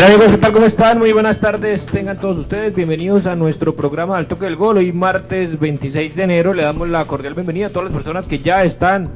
[0.00, 0.52] Bien amigos, ¿qué tal?
[0.54, 0.98] ¿Cómo están?
[0.98, 4.78] Muy buenas tardes, tengan todos ustedes bienvenidos a nuestro programa Al Toque del Gol.
[4.78, 8.38] Hoy martes 26 de enero le damos la cordial bienvenida a todas las personas que
[8.38, 9.10] ya están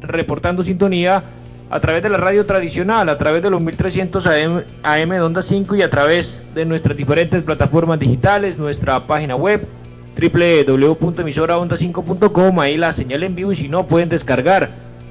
[0.00, 1.24] reportando sintonía
[1.70, 5.42] a través de la radio tradicional, a través de los 1300 AM, AM de Onda
[5.42, 9.66] 5 y a través de nuestras diferentes plataformas digitales, nuestra página web
[10.14, 14.70] www.emisoraonda5.com, ahí la señal en vivo y si no pueden descargar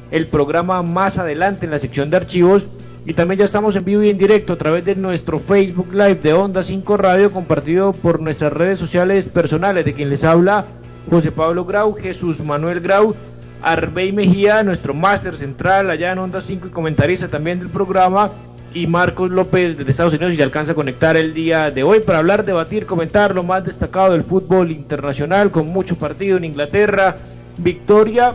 [0.10, 2.66] el programa más adelante en la sección de archivos
[3.06, 6.16] y también ya estamos en vivo y en directo a través de nuestro Facebook Live
[6.16, 10.66] de Onda 5 Radio, compartido por nuestras redes sociales personales, de quien les habla
[11.10, 13.16] José Pablo Grau, Jesús Manuel Grau,
[13.64, 18.32] Arbey Mejía, nuestro máster central allá en Onda 5 y comentarista también del programa,
[18.74, 22.20] y Marcos López desde Estados Unidos y alcanza a conectar el día de hoy para
[22.20, 27.18] hablar, debatir, comentar lo más destacado del fútbol internacional con mucho partido en Inglaterra,
[27.58, 28.34] victoria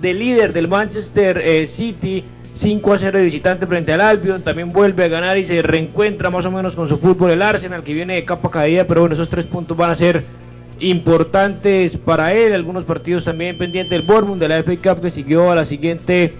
[0.00, 2.24] del líder del Manchester eh, City
[2.54, 6.30] 5 a 0 de visitante frente al Albion, también vuelve a ganar y se reencuentra
[6.30, 9.14] más o menos con su fútbol el Arsenal que viene de capa caída, pero bueno,
[9.14, 10.24] esos tres puntos van a ser
[10.80, 13.90] importantes para él, algunos partidos también pendientes.
[13.90, 16.34] Del Bournemouth, de la FA Cup que siguió a la siguiente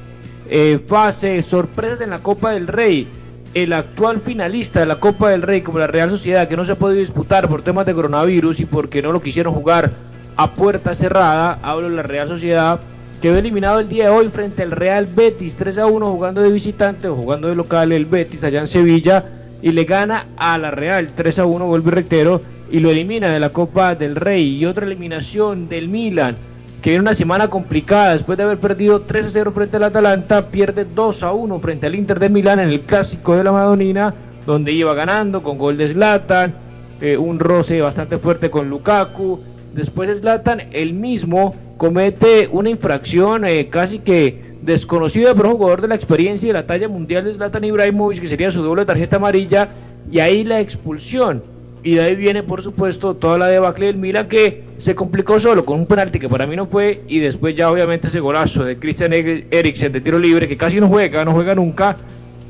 [0.49, 3.07] eh, fase, sorpresas en la Copa del Rey,
[3.55, 6.73] el actual finalista de la Copa del Rey como la Real Sociedad que no se
[6.73, 9.91] ha podido disputar por temas de coronavirus y porque no lo quisieron jugar
[10.37, 12.81] a puerta cerrada, hablo de la Real Sociedad
[13.21, 16.51] quedó eliminado el día de hoy frente al Real Betis 3 a 1 jugando de
[16.51, 19.25] visitante o jugando de local el Betis allá en Sevilla
[19.61, 23.41] y le gana a la Real 3 a 1 vuelve rectero y lo elimina de
[23.41, 24.57] la Copa del Rey.
[24.57, 26.37] Y otra eliminación del Milan
[26.81, 30.49] que viene una semana complicada después de haber perdido 3 a 0 frente al Atalanta
[30.49, 34.15] pierde 2 a 1 frente al Inter de Milán en el clásico de la Madonina
[34.47, 36.55] donde iba ganando con gol de Zlatan
[37.03, 39.41] eh, un roce bastante fuerte con Lukaku
[39.75, 45.89] después Zlatan el mismo comete una infracción eh, casi que desconocida por un jugador de
[45.89, 49.17] la experiencia y de la talla mundial de Zlatan Ibrahimovic, que sería su doble tarjeta
[49.17, 49.69] amarilla,
[50.11, 51.43] y ahí la expulsión.
[51.83, 55.65] Y de ahí viene, por supuesto, toda la debacle del Milan que se complicó solo
[55.65, 58.79] con un penalti que para mí no fue, y después ya obviamente ese golazo de
[58.79, 61.97] Christian Eriksen de tiro libre, que casi no juega, no juega nunca,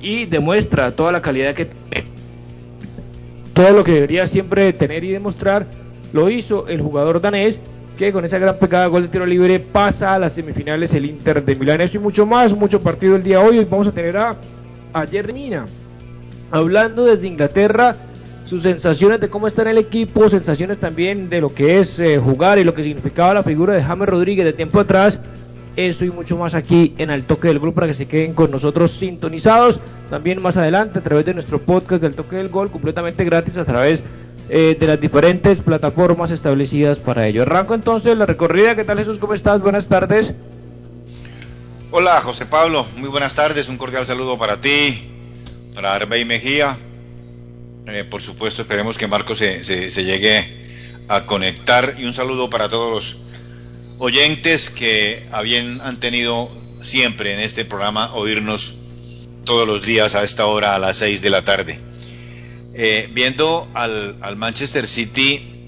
[0.00, 2.08] y demuestra toda la calidad que tiene.
[3.52, 5.66] Todo lo que debería siempre tener y demostrar,
[6.12, 7.60] lo hizo el jugador danés
[7.98, 11.44] que con esa gran pegada gol de tiro libre pasa a las semifinales el Inter
[11.44, 11.82] de Milán.
[11.82, 13.58] Eso y mucho más, mucho partido el día hoy.
[13.58, 14.36] Hoy vamos a tener a,
[14.94, 15.06] a
[16.50, 17.96] hablando desde Inglaterra
[18.44, 22.18] sus sensaciones de cómo está en el equipo, sensaciones también de lo que es eh,
[22.18, 25.20] jugar y lo que significaba la figura de James Rodríguez de tiempo atrás.
[25.76, 28.50] Eso y mucho más aquí en el toque del gol para que se queden con
[28.50, 29.78] nosotros sintonizados.
[30.08, 33.64] También más adelante a través de nuestro podcast del toque del gol completamente gratis a
[33.64, 34.02] través
[34.52, 37.42] eh, de las diferentes plataformas establecidas para ello.
[37.42, 38.74] Arranco entonces la recorrida.
[38.74, 39.20] ¿Qué tal Jesús?
[39.20, 39.62] ¿Cómo estás?
[39.62, 40.34] Buenas tardes.
[41.92, 43.68] Hola José Pablo, muy buenas tardes.
[43.68, 45.08] Un cordial saludo para ti,
[45.72, 46.76] para Arbey Mejía.
[47.86, 52.68] Eh, por supuesto, esperemos que Marco se, se, llegue a conectar y un saludo para
[52.68, 53.18] todos los
[53.98, 56.50] oyentes que habían, han tenido
[56.82, 58.78] siempre en este programa oírnos
[59.44, 61.80] todos los días a esta hora a las 6 de la tarde.
[62.82, 65.66] Eh, viendo al, Manchester City,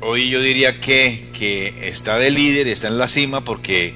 [0.00, 3.94] hoy yo diría que, que está de líder, está en la cima porque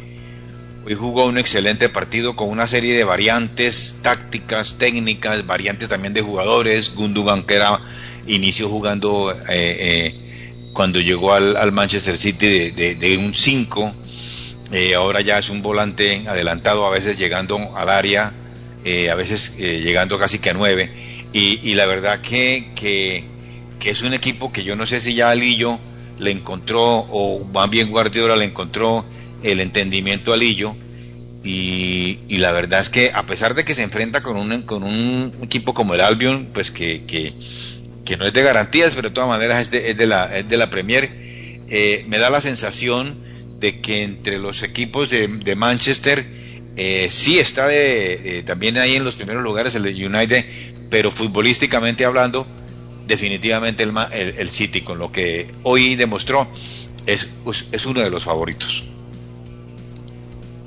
[0.87, 6.23] hoy jugó un excelente partido con una serie de variantes tácticas, técnicas, variantes también de
[6.23, 6.95] jugadores.
[6.95, 7.81] Gundogan que era
[8.29, 13.93] inició jugando eh, eh, cuando llegó al, Manchester City de, un 5,
[14.97, 18.33] ahora ya es un volante adelantado, a veces llegando al área,
[19.11, 21.04] a veces llegando casi que a 9
[21.35, 25.81] y, la verdad que, que es un equipo que yo no sé si ya Alillo
[26.19, 29.05] le encontró, o más bien Guardiola le encontró
[29.43, 30.77] el entendimiento a Alillo,
[31.43, 35.33] y, la verdad es que a pesar de que se enfrenta con un, con un
[35.43, 39.61] equipo como el Albion, pues que, que, no es de garantías, pero de todas maneras
[39.63, 41.11] es de, es de, la, es de la Premier,
[41.69, 43.19] eh, me da la sensación
[43.59, 46.25] de que entre los equipos de, de Manchester
[46.77, 50.45] eh, sí está de, también ahí en los primeros lugares el United,
[50.91, 52.47] pero futbolísticamente hablando,
[53.07, 56.47] definitivamente el, el, City, con lo que hoy demostró,
[57.07, 57.35] es,
[57.73, 58.85] es uno de los favoritos.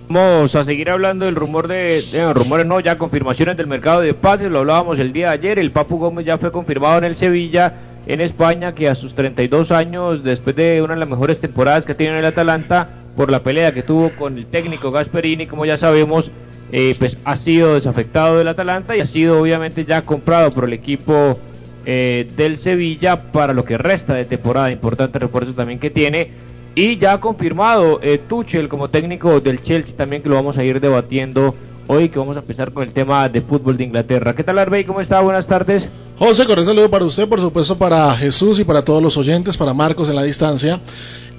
[0.09, 2.01] Vamos a seguir hablando del rumor de,
[2.33, 5.71] rumores no, ya confirmaciones del mercado de pases, lo hablábamos el día de ayer, el
[5.71, 7.73] Papu Gómez ya fue confirmado en el Sevilla,
[8.05, 11.93] en España, que a sus 32 años, después de una de las mejores temporadas que
[11.93, 15.75] tiene en el Atalanta, por la pelea que tuvo con el técnico Gasperini, como ya
[15.75, 16.31] sabemos,
[16.71, 20.73] eh, pues ha sido desafectado del Atalanta y ha sido obviamente ya comprado por el
[20.73, 21.39] equipo
[21.85, 26.29] eh, del Sevilla para lo que resta de temporada, importante refuerzo también que tiene
[26.75, 30.63] y ya ha confirmado eh, Tuchel como técnico del Chelsea también que lo vamos a
[30.63, 31.55] ir debatiendo
[31.87, 34.35] hoy que vamos a empezar con el tema de fútbol de Inglaterra.
[34.35, 34.83] ¿Qué tal Arbey?
[34.83, 35.21] ¿Cómo está?
[35.21, 35.89] Buenas tardes.
[36.19, 39.73] José, un saludo para usted, por supuesto para Jesús y para todos los oyentes, para
[39.73, 40.79] Marcos en la distancia.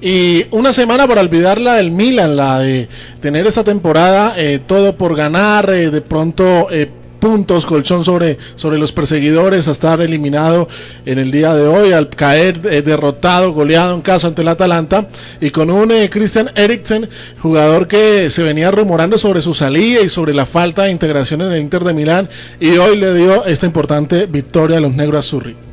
[0.01, 2.89] Y una semana para olvidarla del Milan, la de
[3.21, 8.79] tener esta temporada eh, todo por ganar, eh, de pronto eh, puntos, colchón sobre, sobre
[8.79, 10.69] los perseguidores, a estar eliminado
[11.05, 15.09] en el día de hoy, al caer eh, derrotado, goleado en casa ante el Atalanta,
[15.41, 17.09] y con un eh, Christian Eriksen,
[17.41, 21.53] jugador que se venía rumorando sobre su salida y sobre la falta de integración en
[21.53, 22.29] el Inter de Milán,
[22.61, 25.68] y hoy le dio esta importante victoria a los negros azurri.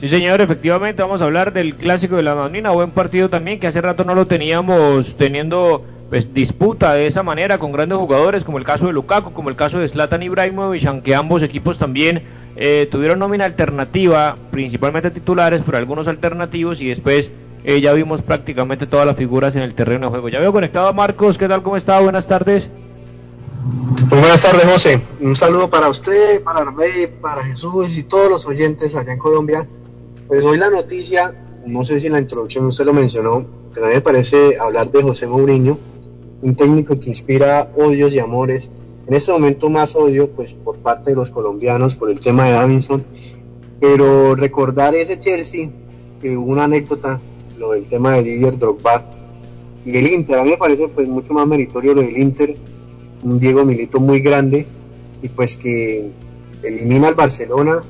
[0.00, 3.66] Sí, señor, efectivamente vamos a hablar del clásico de la Madonina, buen partido también que
[3.66, 8.58] hace rato no lo teníamos teniendo pues disputa de esa manera con grandes jugadores como
[8.58, 12.22] el caso de Lukaku, como el caso de Zlatan Ibrahimovic, aunque ambos equipos también
[12.54, 17.32] eh, tuvieron nómina alternativa, principalmente titulares, pero algunos alternativos y después
[17.64, 20.28] eh, ya vimos prácticamente todas las figuras en el terreno de juego.
[20.28, 21.64] Ya veo conectado a Marcos, ¿qué tal?
[21.64, 21.98] ¿Cómo está?
[21.98, 22.70] Buenas tardes.
[24.10, 25.02] Muy buenas tardes, José.
[25.20, 29.66] Un saludo para usted, para Arbey, para Jesús y todos los oyentes allá en Colombia.
[30.28, 31.34] Pues hoy la noticia,
[31.64, 34.92] no sé si en la introducción usted lo mencionó, pero a mí me parece hablar
[34.92, 35.78] de José Mourinho,
[36.42, 38.70] un técnico que inspira odios y amores.
[39.06, 42.52] En este momento más odio, pues por parte de los colombianos por el tema de
[42.52, 43.04] Davinson,
[43.80, 45.70] pero recordar ese Chelsea,
[46.20, 47.22] que hubo una anécdota,
[47.58, 49.10] lo del tema de Didier Drogba
[49.82, 52.54] y el Inter, a mí me parece pues mucho más meritorio lo del Inter,
[53.22, 54.66] un Diego Milito muy grande
[55.22, 56.10] y pues que
[56.62, 57.82] elimina al Barcelona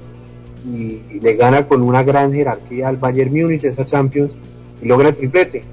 [0.68, 4.36] y, le gana con una gran jerarquía al Bayern Múnich esa Champions
[4.82, 5.64] y logra el triplete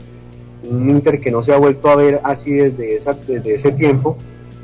[0.70, 4.18] un Inter que no se ha vuelto a ver así desde, esa, desde ese tiempo,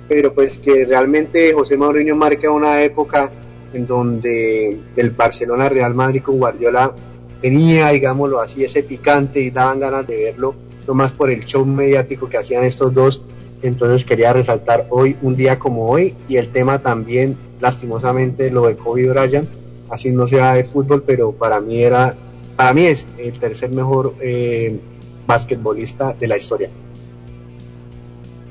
[0.07, 3.31] pero pues que realmente José Mourinho marca una época
[3.74, 6.94] en donde el Barcelona Real Madrid con Guardiola
[7.42, 10.56] tenía, digámoslo así, ese picante y daban ganas de verlo,
[10.88, 13.24] no más por el show mediático que hacían estos dos.
[13.63, 18.75] Entonces quería resaltar hoy, un día como hoy, y el tema también, lastimosamente, lo de
[18.75, 19.48] Kobe Bryant,
[19.91, 22.15] así no sea de fútbol, pero para mí era,
[22.55, 24.79] para mí es el tercer mejor eh,
[25.27, 26.69] basquetbolista de la historia.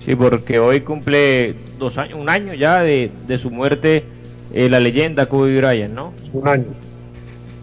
[0.01, 4.05] Sí, porque hoy cumple dos años, un año ya de, su muerte
[4.53, 6.13] eh, la leyenda Kobe Bryant, ¿no?
[6.33, 6.67] Un año.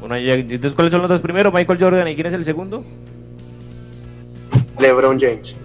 [0.09, 1.53] Entonces, ¿cuáles son los dos primeros?
[1.53, 2.83] Michael Jordan y quién es el segundo?
[4.79, 5.57] LeBron James.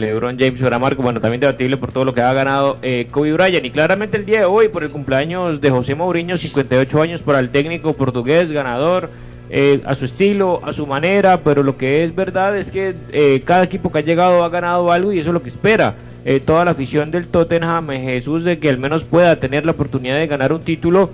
[0.00, 3.32] LeBron James para Marco, bueno, también debatible por todo lo que ha ganado eh, Kobe
[3.32, 3.64] Bryant.
[3.64, 7.40] Y claramente el día de hoy, por el cumpleaños de José Mourinho, 58 años para
[7.40, 9.10] el técnico portugués, ganador
[9.48, 13.42] eh, a su estilo, a su manera, pero lo que es verdad es que eh,
[13.44, 15.94] cada equipo que ha llegado ha ganado algo y eso es lo que espera
[16.26, 20.16] eh, toda la afición del Tottenham, Jesús, de que al menos pueda tener la oportunidad
[20.16, 21.08] de ganar un título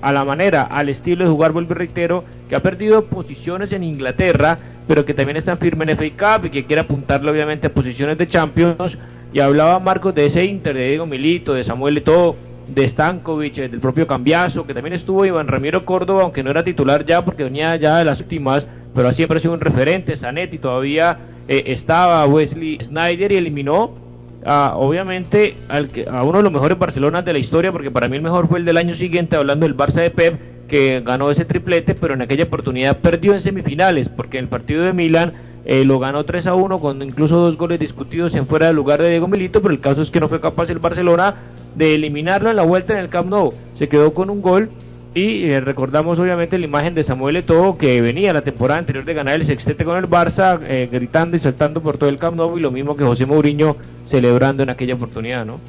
[0.00, 3.84] a la manera, al estilo de jugar, vuelvo y reitero, que ha perdido posiciones en
[3.84, 4.58] Inglaterra,
[4.88, 8.18] pero que también está firme en FA Cup y que quiere apuntarle obviamente a posiciones
[8.18, 8.98] de Champions.
[9.32, 12.34] Y hablaba Marcos de ese Inter, de Diego Milito, de Samuel y todo
[12.66, 17.04] de Stankovic, del propio Cambiazo, que también estuvo Iván Ramiro Córdoba, aunque no era titular
[17.04, 21.18] ya porque venía ya de las últimas, pero siempre ha sido un referente, Zanetti todavía
[21.48, 24.01] eh, estaba Wesley Snyder y eliminó
[24.44, 28.16] a, obviamente al a uno de los mejores Barcelona de la historia, porque para mí
[28.16, 31.44] el mejor fue el del año siguiente, hablando del Barça de Pep, que ganó ese
[31.44, 35.32] triplete, pero en aquella oportunidad perdió en semifinales, porque en el partido de Milán
[35.64, 39.00] eh, lo ganó 3 a 1 con incluso dos goles discutidos en fuera del lugar
[39.00, 41.34] de Diego Milito, pero el caso es que no fue capaz el Barcelona
[41.76, 43.52] de eliminarlo en la vuelta en el Camp Nou.
[43.74, 44.70] Se quedó con un gol
[45.14, 49.12] y eh, recordamos obviamente la imagen de Samuel Eto'o que venía la temporada anterior de
[49.12, 52.56] ganar el sextete con el Barça, eh, gritando y saltando por todo el Camp Nou
[52.56, 53.76] y lo mismo que José Mourinho
[54.06, 55.60] celebrando en aquella oportunidad, ¿no?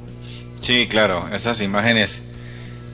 [0.62, 2.32] Sí, claro, esas imágenes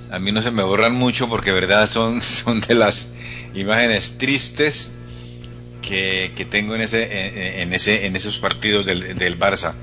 [0.10, 3.10] a mí no se me borran mucho porque verdad son, son de las
[3.54, 4.96] imágenes tristes
[5.82, 9.74] que, tengo en ese, en, ese, en esos partidos del, del Barça.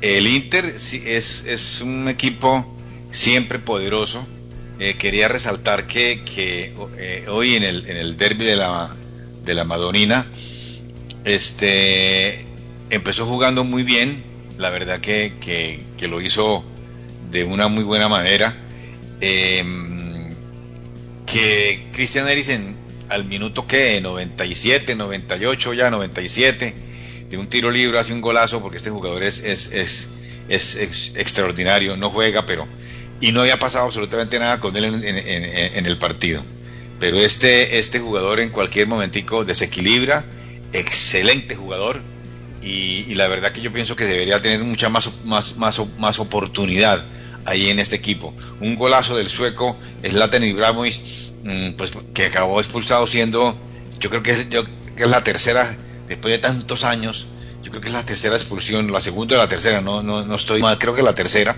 [0.00, 2.66] El Inter es, es un equipo
[3.10, 4.26] siempre poderoso.
[4.84, 8.90] Eh, quería resaltar que, que eh, hoy en el, en el derby de la,
[9.44, 10.26] de la Madonina,
[11.24, 12.40] este,
[12.90, 14.24] empezó jugando muy bien,
[14.58, 16.64] la verdad que, que, lo hizo
[17.30, 18.58] de una muy buena manera.
[19.20, 20.34] Em,
[21.26, 22.74] que Christian Eriksen
[23.08, 26.74] al minuto que 97, 98 ya, 97,
[27.30, 30.08] de un tiro libre hace un golazo porque este jugador es, es, es,
[30.48, 32.66] es, extraordinario, no juega, pero
[33.22, 36.42] y no había pasado absolutamente nada con él en, el partido.
[36.98, 40.24] Pero este, este jugador en cualquier momentico desequilibra,
[40.72, 42.02] excelente jugador,
[42.62, 47.04] y, la verdad que yo pienso que debería tener mucha más, más, más, más oportunidad
[47.44, 48.34] ahí en este equipo.
[48.60, 51.00] Un golazo del sueco Zlatan Ibrahimovic,
[51.44, 53.56] mm, pues que acabó expulsado siendo,
[54.00, 54.64] yo creo que es, yo,
[54.96, 55.76] que es la tercera,
[56.08, 57.28] después de tantos años,
[57.62, 60.34] yo creo que es la tercera expulsión, la segunda o la tercera, no, no, no
[60.34, 61.56] estoy mal, creo que la tercera,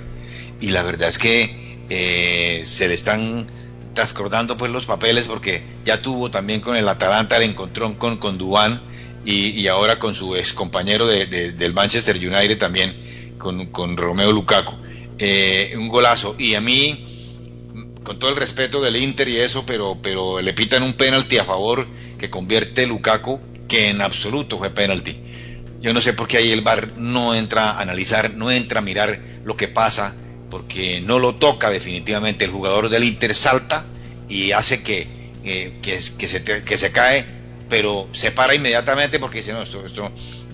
[0.60, 3.46] y la verdad es que eh, se le están
[3.94, 8.38] transcordando pues los papeles porque ya tuvo también con el Atalanta el encontrón con, con
[8.38, 8.82] Dubán
[9.24, 14.74] y, ahora con su ex compañero de, del Manchester United también, con, Romeo Lukaku.
[15.18, 16.34] Eh, un golazo.
[16.38, 20.82] Y a mí, con todo el respeto del Inter y eso, pero, pero le pitan
[20.82, 21.86] un penalti a favor
[22.18, 25.16] que convierte Lukaku, que en absoluto fue penalti.
[25.80, 28.82] Yo no sé por qué ahí el VAR no entra a analizar, no entra a
[28.82, 30.14] mirar lo que pasa,
[30.54, 32.44] porque no lo toca definitivamente.
[32.44, 33.84] El jugador del Inter salta
[34.28, 35.08] y hace que,
[35.44, 37.26] eh, que, que, se, que se cae
[37.68, 40.12] pero se para inmediatamente porque dice, no, esto, esto,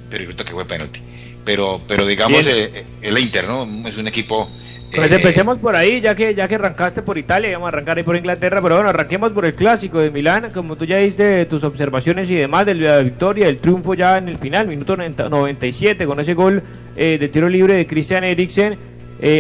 [0.09, 1.01] pero que fue penalti.
[1.45, 3.67] Pero, pero digamos, eh, eh, el Inter, ¿no?
[3.87, 4.49] Es un equipo...
[4.95, 7.99] Pues eh, empecemos por ahí, ya que ya que arrancaste por Italia, vamos a arrancar
[7.99, 11.47] ahí por Inglaterra, pero bueno, arranquemos por el clásico de Milán, como tú ya diste
[11.47, 16.07] tus observaciones y demás de la victoria, el triunfo ya en el final, minuto 97,
[16.07, 16.63] con ese gol
[16.97, 18.79] de tiro libre de Christian Eriksen.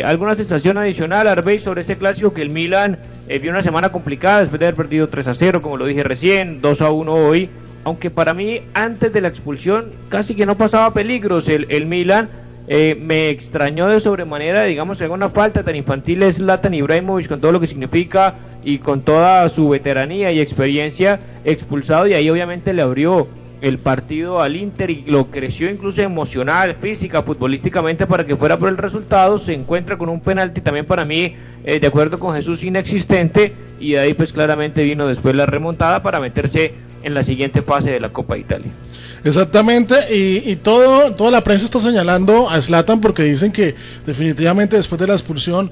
[0.05, 4.61] ¿Alguna sensación adicional, Arbey, sobre este clásico que el Milan vio una semana complicada después
[4.61, 7.51] de haber perdido 3 a 0, como lo dije recién, 2 a 1 hoy?
[7.85, 12.29] aunque para mí antes de la expulsión casi que no pasaba peligros el, el Milan,
[12.69, 17.41] eh, me extrañó de sobremanera, digamos, que una falta tan infantil es Latan Ibrahimovic con
[17.41, 22.73] todo lo que significa y con toda su veteranía y experiencia expulsado y ahí obviamente
[22.73, 23.27] le abrió
[23.61, 28.69] el partido al Inter y lo creció incluso emocional, física, futbolísticamente para que fuera por
[28.69, 32.65] el resultado, se encuentra con un penalti también para mí, eh, de acuerdo con Jesús,
[32.65, 37.63] inexistente y de ahí pues claramente vino después la remontada para meterse en la siguiente
[37.63, 38.73] fase de la Copa de Italia.
[39.23, 43.75] Exactamente, y, todo, toda la prensa está señalando a Slatan porque dicen que
[44.07, 45.71] definitivamente después de la expulsión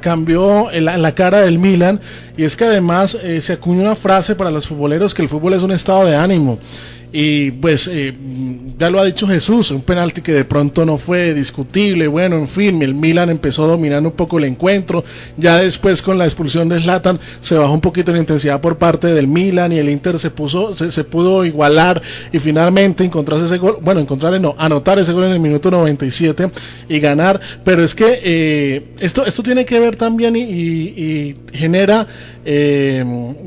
[0.00, 2.00] cambió la, la, cara del Milan
[2.36, 5.54] y es que además eh, se acuña una frase para los futboleros que el fútbol
[5.54, 6.58] es un estado de ánimo
[7.12, 8.14] y pues eh,
[8.78, 12.48] ya lo ha dicho Jesús, un penalti que de pronto no fue discutible, bueno, en
[12.48, 15.04] fin, el Milan empezó dominando un poco el encuentro,
[15.36, 19.08] ya después con la expulsión de Zlatan se bajó un poquito la intensidad por parte
[19.08, 22.00] del Milan y el Inter se puso, se, pudo igualar
[22.32, 26.50] y finalmente encontrarse ese gol, bueno, encontrar no, anotar ese gol en el minuto 97
[26.88, 32.06] y ganar, pero es que eh, esto, esto tiene que ver también y genera
[32.44, 33.04] eh,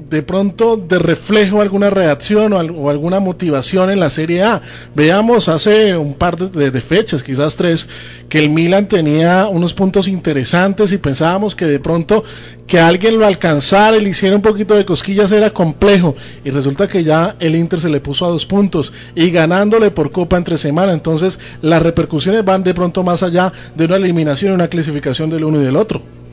[0.09, 4.61] de pronto de reflejo alguna reacción o, alguna motivación en la Serie A.
[4.95, 7.87] Veamos hace un par de, fechas, quizás tres,
[8.27, 12.23] que el Milan tenía unos puntos interesantes y pensábamos que de pronto
[12.67, 17.03] que alguien lo alcanzara le hiciera un poquito de cosquillas era complejo y resulta que
[17.03, 20.91] ya el Inter se le puso a dos puntos y ganándole por copa entre semana
[20.91, 25.43] entonces las repercusiones van de pronto más allá de una eliminación y una clasificación del
[25.43, 26.24] uno y del otro.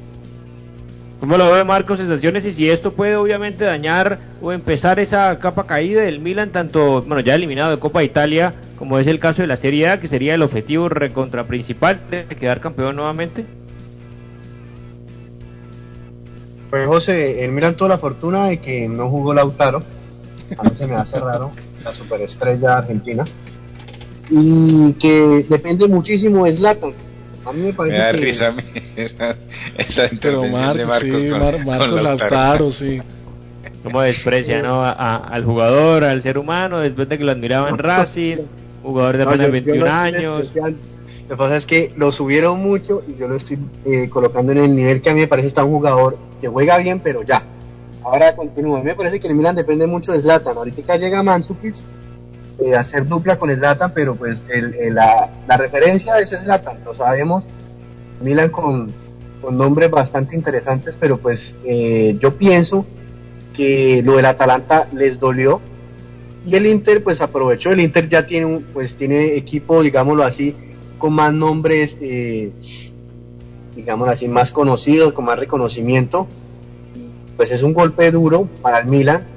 [1.23, 5.69] ¿Cómo lo ve Marcos sensaciones y si esto puede obviamente dañar o empezar esa capa
[5.69, 9.47] caída del Milan, tanto, bueno, ya eliminado de Copa Italia, como es el caso de
[9.47, 13.47] la Serie A, que sería el objetivo recontra principal de quedar campeón nuevamente?
[16.71, 19.85] Pues José, el Milan tuvo la fortuna de que no jugó Lautaro,
[20.59, 21.53] a mí se me hace raro,
[21.85, 23.25] la superestrella argentina,
[24.29, 26.95] y que depende muchísimo de Zlatan
[27.45, 28.17] a mí me parece me da que...
[28.19, 28.55] risa
[28.97, 29.37] esa,
[29.77, 32.71] esa intervención de Marcos sí, con, Mar Marcos con Lautaro.
[32.71, 33.01] sí.
[33.83, 34.85] Como desprecia ¿no?
[34.85, 38.37] A, a, al jugador, al ser humano, después de que lo admiraba en Racing,
[38.83, 40.53] jugador de apenas no, 21 años.
[40.55, 44.59] Lo que pasa es que lo subieron mucho y yo lo estoy eh, colocando en
[44.59, 47.43] el nivel que a mí me parece está un jugador que juega bien, pero ya.
[48.05, 48.83] Ahora continúa.
[48.83, 50.57] Me parece que el Milan depende mucho de Zlatan.
[50.57, 51.77] Ahorita llega Mandzukic
[52.59, 57.49] eh, hacer dupla con Zlatan, pero pues el, la, la, referencia es Zlatan, lo sabemos.
[58.21, 58.93] Milan con,
[59.41, 62.87] con nombres bastante interesantes, pero pues eh, yo pienso
[63.53, 65.61] que lo del Atalanta les dolió.
[66.45, 70.57] Y el Inter pues aprovechó, el Inter ya tiene pues tiene equipo, digámoslo así,
[70.99, 72.53] con más nombres, eh,
[73.77, 76.27] digámoslo así, más conocidos, con más reconocimiento,
[77.37, 79.32] pues es un golpe duro para el Milan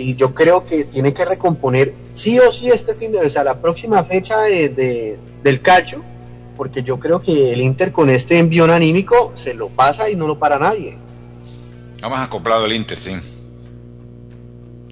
[0.00, 3.30] y yo creo que tiene que recomponer sí o sí este fin de semana, o
[3.30, 6.04] sea, la próxima fecha de, del calcio,
[6.56, 10.26] porque yo creo que el Inter con este envión anímico se lo pasa y no
[10.26, 10.96] lo para nadie.
[12.00, 13.12] Vamos acoplado el Inter, sí.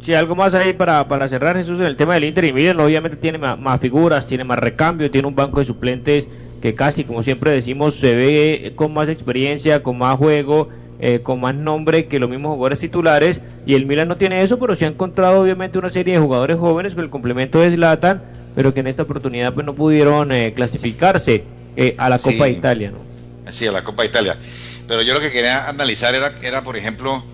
[0.02, 2.78] Sí, algo más ahí para, para cerrar Jesús en el tema del Inter y miren,
[2.80, 6.28] obviamente tiene más, más, figuras, tiene más recambio, tiene un banco de suplentes
[6.60, 10.68] que casi, como siempre decimos, se ve con más experiencia, con más juego,
[11.00, 14.58] eh, con más nombre que los mismos jugadores titulares y el Milan no tiene eso,
[14.58, 18.22] pero se ha encontrado obviamente una serie de jugadores jóvenes con el complemento de Zlatan,
[18.54, 21.44] pero que en esta oportunidad pues no pudieron eh, clasificarse
[21.76, 23.52] eh, a la Copa de Italia, ¿no?
[23.52, 24.38] Sí, a la Copa de Italia.
[24.86, 27.24] Pero yo lo que quería analizar era, era por ejemplo,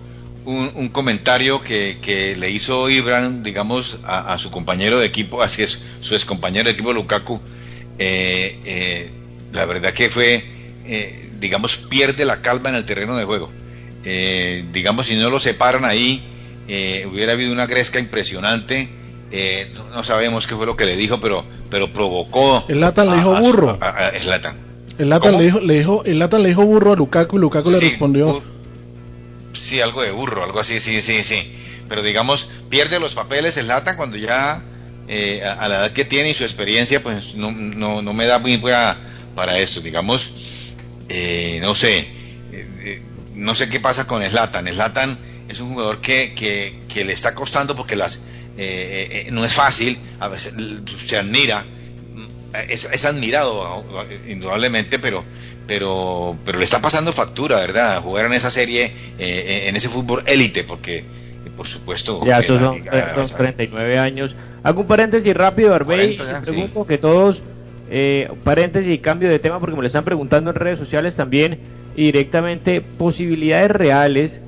[0.45, 5.41] un, un comentario que, que, le hizo Ibran, digamos, a, a, su compañero de equipo,
[5.41, 7.39] así es, su ex compañero de equipo Lukaku.
[7.99, 9.11] Eh, eh,
[9.53, 10.43] la verdad que fue,
[10.85, 13.51] eh, digamos, pierde la calma en el terreno de juego.
[14.05, 16.23] Eh, digamos, si no lo separan ahí,
[16.69, 18.89] eh, hubiera habido una gresca impresionante.
[19.75, 22.65] No, no, sabemos qué fue lo que le dijo, pero, pero provocó.
[22.67, 23.77] El Latan le dijo burro.
[23.81, 24.57] A, a, a, el Latan.
[24.97, 27.69] El Latan le dijo, le dijo, el Latan le dijo burro a Lukaku y Lukaku
[27.69, 28.25] sí, le respondió.
[28.27, 28.43] Bur
[29.61, 31.51] sí, algo de burro, algo así, sí, sí, sí.
[31.87, 34.63] Pero digamos, pierde los papeles el Latan cuando ya
[35.07, 38.25] eh, a, a, la edad que tiene y su experiencia, pues no, no, no me
[38.25, 38.97] da muy para,
[39.35, 39.81] para esto.
[39.81, 40.31] Digamos,
[41.13, 42.07] eh, no sé,
[42.51, 43.01] eh,
[43.35, 44.67] no sé qué pasa con Slatan.
[44.67, 45.17] Slatan
[45.49, 48.23] es un jugador que, que, que le está costando porque las
[48.57, 50.53] eh, no es fácil, a veces
[51.05, 51.65] se admira,
[52.69, 53.83] es, es admirado
[54.27, 55.23] indudablemente, pero
[55.67, 58.01] pero pero le está pasando factura, ¿verdad?
[58.01, 61.03] Jugar en esa serie, eh, en ese fútbol élite, porque
[61.55, 62.19] por supuesto.
[62.25, 64.35] Ya, esos son, liga, son 39 años.
[64.63, 66.17] Hago un paréntesis rápido, Arbey.
[66.17, 66.87] Pregunto sí.
[66.87, 67.43] que todos,
[67.91, 71.59] eh, paréntesis y cambio de tema, porque me lo están preguntando en redes sociales también,
[71.95, 74.39] y directamente, posibilidades reales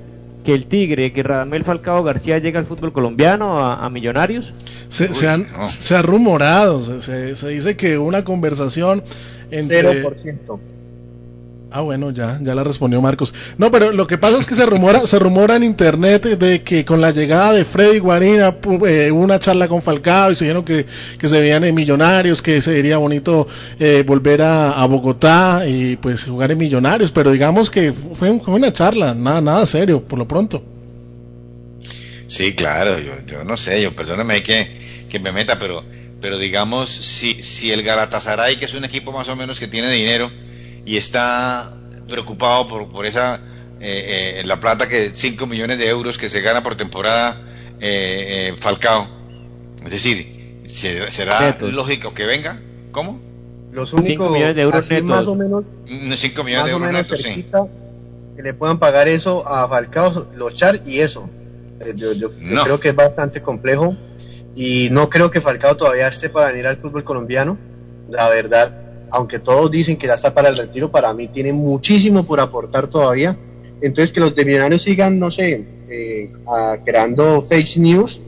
[0.46, 4.54] que el Tigre, que Radamel Falcao García llegue al fútbol colombiano, a, a Millonarios?
[4.90, 5.64] Se, Uy, se, han, no.
[5.64, 9.04] se, ha rumorado, se, se, dice que una conversación
[9.52, 10.04] entre...
[10.04, 10.60] 0%.
[11.76, 13.34] Ah, bueno, ya, ya la respondió Marcos.
[13.58, 16.86] No, pero lo que pasa es que se rumora, se rumora en internet de que
[16.86, 18.56] con la llegada de Freddy Guarina
[18.88, 20.86] eh, una charla con Falcao y se dijeron que,
[21.18, 23.48] que se veían en Millonarios, que sería bonito
[23.80, 28.72] eh, volver a, Bogotá y pues jugar en Millonarios, pero digamos que fue, fue, una
[28.72, 30.64] charla, nada, nada serio, por lo pronto.
[32.28, 34.68] Sí, claro, yo, yo no sé, yo perdóname que,
[35.10, 35.84] que me meta, pero,
[36.22, 39.90] pero digamos, si, si el Galatasaray, que es un equipo más o menos que tiene
[39.90, 40.32] dinero,
[40.86, 41.74] y está
[42.08, 43.40] preocupado por, por esa
[43.80, 47.42] eh, eh, la plata que 5 millones de euros que se gana por temporada
[47.80, 49.08] eh, eh Falcao.
[49.84, 50.62] Es decir,
[51.10, 51.74] ¿será Netos.
[51.74, 52.60] lógico que venga?
[52.92, 53.20] ¿Cómo?
[53.74, 55.06] Los únicos millones de euros netos.
[55.06, 57.66] más o menos 5 millones más de euros o menos netos, cerquita,
[58.36, 61.30] que le puedan pagar eso a Falcao, los char y eso.
[61.82, 62.58] Eh, Yo, yo, No.
[62.58, 63.98] yo creo que es bastante complejo
[64.56, 67.58] y no creo que Falcao todavía esté para venir al fútbol colombiano.
[68.10, 68.83] La verdad,
[69.14, 72.88] aunque todos dicen que ya está para el retiro, para mí tiene muchísimo por aportar
[72.88, 73.38] todavía.
[73.82, 78.20] Entonces que los de Millonarios sigan, no sé, eh, a- creando fake news,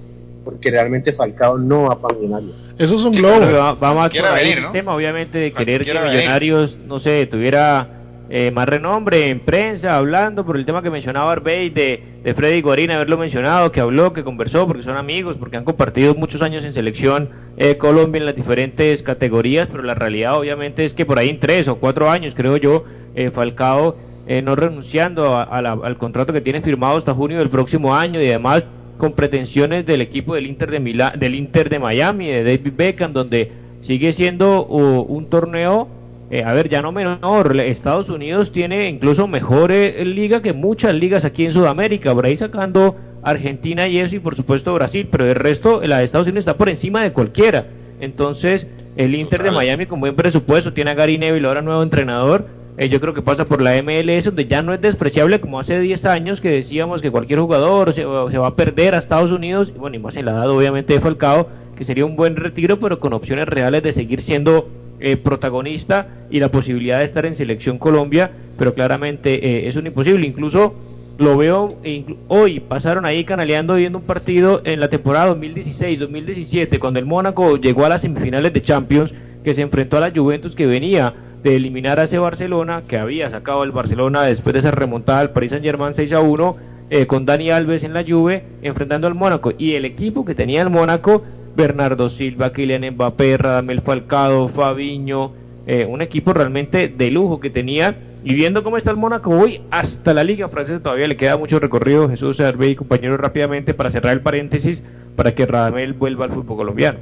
[0.44, 2.54] porque realmente Falcao no va para Millonarios.
[2.78, 3.40] Eso es un Sí, globo.
[3.40, 4.72] Pero va, va más por ahí venir, el ¿no?
[4.72, 6.12] tema, obviamente, de querer que venir.
[6.18, 7.90] Millonarios, no sé, tuviera
[8.30, 12.96] eh, más renombre en prensa, hablando por el tema que mencionaba Arbey de, Freddy Guarina,
[12.96, 16.74] haberlo mencionado, que habló, que conversó, porque son amigos, porque han compartido muchos años en
[16.74, 21.30] selección eh, Colombia en las diferentes categorías, pero la realidad obviamente es que por ahí
[21.30, 22.84] en tres o cuatro años, creo yo,
[23.16, 23.96] eh, Falcao
[24.28, 28.20] eh, no renunciando a, la, al contrato que tiene firmado hasta junio del próximo año
[28.20, 28.66] y además
[28.98, 33.52] con pretensiones del equipo del Inter de del Inter de Miami, de David Beckham, donde
[33.82, 35.88] sigue siendo uh, un torneo,
[36.32, 40.96] eh, a ver, ya no menor, Estados Unidos tiene incluso mejor eh, liga que muchas
[40.96, 45.26] ligas aquí en Sudamérica, por ahí sacando Argentina y eso, y por supuesto Brasil, pero
[45.26, 47.68] el resto, la de Estados Unidos está por encima de cualquiera.
[48.00, 49.52] Entonces, el Inter de.
[49.52, 53.22] Miami con buen presupuesto, tiene a Gary Neville, ahora nuevo entrenador, eh, yo creo que
[53.22, 57.04] pasa por la MLS, donde ya no es despreciable como hace 10 años que decíamos
[57.04, 60.18] que cualquier jugador se, se va a perder a Estados Unidos, y bueno, y más
[60.18, 63.84] en la edad obviamente de Falcao, que sería un buen retiro, pero con opciones reales
[63.84, 64.70] de seguir siendo
[65.06, 69.86] eh, protagonista y la posibilidad de estar en selección Colombia, pero claramente eh, es un
[69.88, 70.26] imposible.
[70.28, 70.74] Incluso
[71.18, 76.80] lo veo e inclu- hoy, pasaron ahí canaleando viendo un partido en la temporada 2016-2017,
[76.80, 79.14] cuando el Mónaco llegó a las semifinales de Champions,
[79.44, 81.14] que se enfrentó a la Juventus que venía
[81.44, 85.30] de eliminar a ese Barcelona que había sacado el Barcelona después de esa remontada al
[85.32, 86.56] Paris Saint Germain 6 a 1
[86.90, 90.64] eh, con Dani Alves en la Juve enfrentando al Mónaco y el equipo que tenía
[90.64, 91.24] el Mónaco
[91.56, 95.34] Bernardo Silva, Kylian Mbappé, Radamel Falcado, Fabiño,
[95.68, 99.62] eh, un equipo realmente de lujo que tenía y viendo cómo está el Mónaco hoy
[99.72, 103.92] hasta la Liga Francesa todavía le queda mucho recorrido Jesús Hervé y compañeros rápidamente para
[103.92, 104.84] cerrar el paréntesis
[105.16, 107.00] para que Radamel vuelva al fútbol colombiano.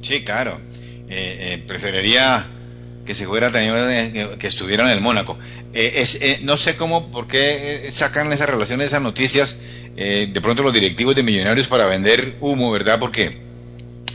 [0.00, 0.58] Sí, claro.
[1.08, 2.46] Eh, preferiría
[3.10, 5.36] que se tenido que estuviera en el Mónaco.
[5.72, 9.62] Eh, eh, no sé cómo, por qué eh, sacan esas relaciones, esas noticias,
[9.96, 12.98] de pronto los directivos de Millonarios para vender humo, ¿verdad?
[13.00, 13.36] Porque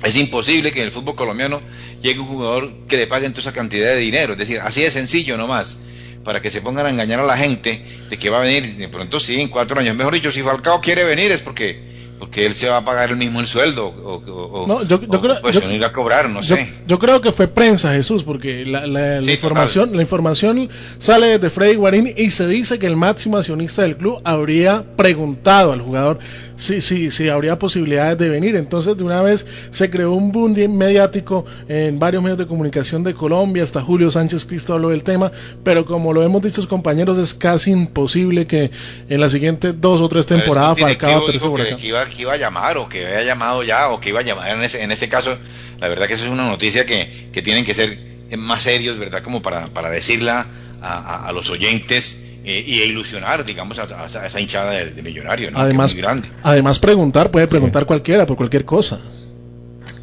[0.05, 1.61] es imposible que en el fútbol colombiano
[2.01, 4.33] llegue un jugador que le paguen toda esa cantidad de dinero.
[4.33, 5.79] Es decir, así de sencillo nomás,
[6.23, 8.87] para que se pongan a engañar a la gente de que va a venir, de
[8.87, 9.95] pronto sí, en cuatro años.
[9.95, 13.17] Mejor dicho, si Falcao quiere venir es porque porque él se va a pagar el
[13.17, 16.69] mismo el sueldo o, no, yo, creo, pues ir a cobrar, no sé.
[16.87, 21.75] Yo creo que fue prensa, Jesús, porque la, la, información la información sale de Freddy
[21.75, 26.19] Guarini y se dice que el máximo accionista del club habría preguntado al jugador
[26.57, 28.55] sí, sí, sí, habría posibilidades de venir.
[28.55, 33.13] Entonces, de una vez se creó un boom mediático en varios medios de comunicación de
[33.13, 35.31] Colombia, hasta Julio Sánchez Cristo habló del tema,
[35.63, 38.71] pero como lo hemos dicho compañeros, es casi imposible que
[39.09, 42.77] en las siguientes dos o tres temporadas Falcao que, que, iba, que iba a llamar
[42.77, 45.37] o que había llamado ya o que iba a llamar en ese, en este caso,
[45.79, 47.97] la verdad que eso es una noticia que, que tienen que ser
[48.37, 49.21] más serios, ¿verdad?
[49.21, 50.47] Como para, para decirla
[50.81, 56.27] a, a los oyentes eh, y ilusionar, digamos, a, esa hinchada de, millonario, Además, grande.
[56.43, 58.99] además preguntar, puede preguntar cualquiera por cualquier cosa.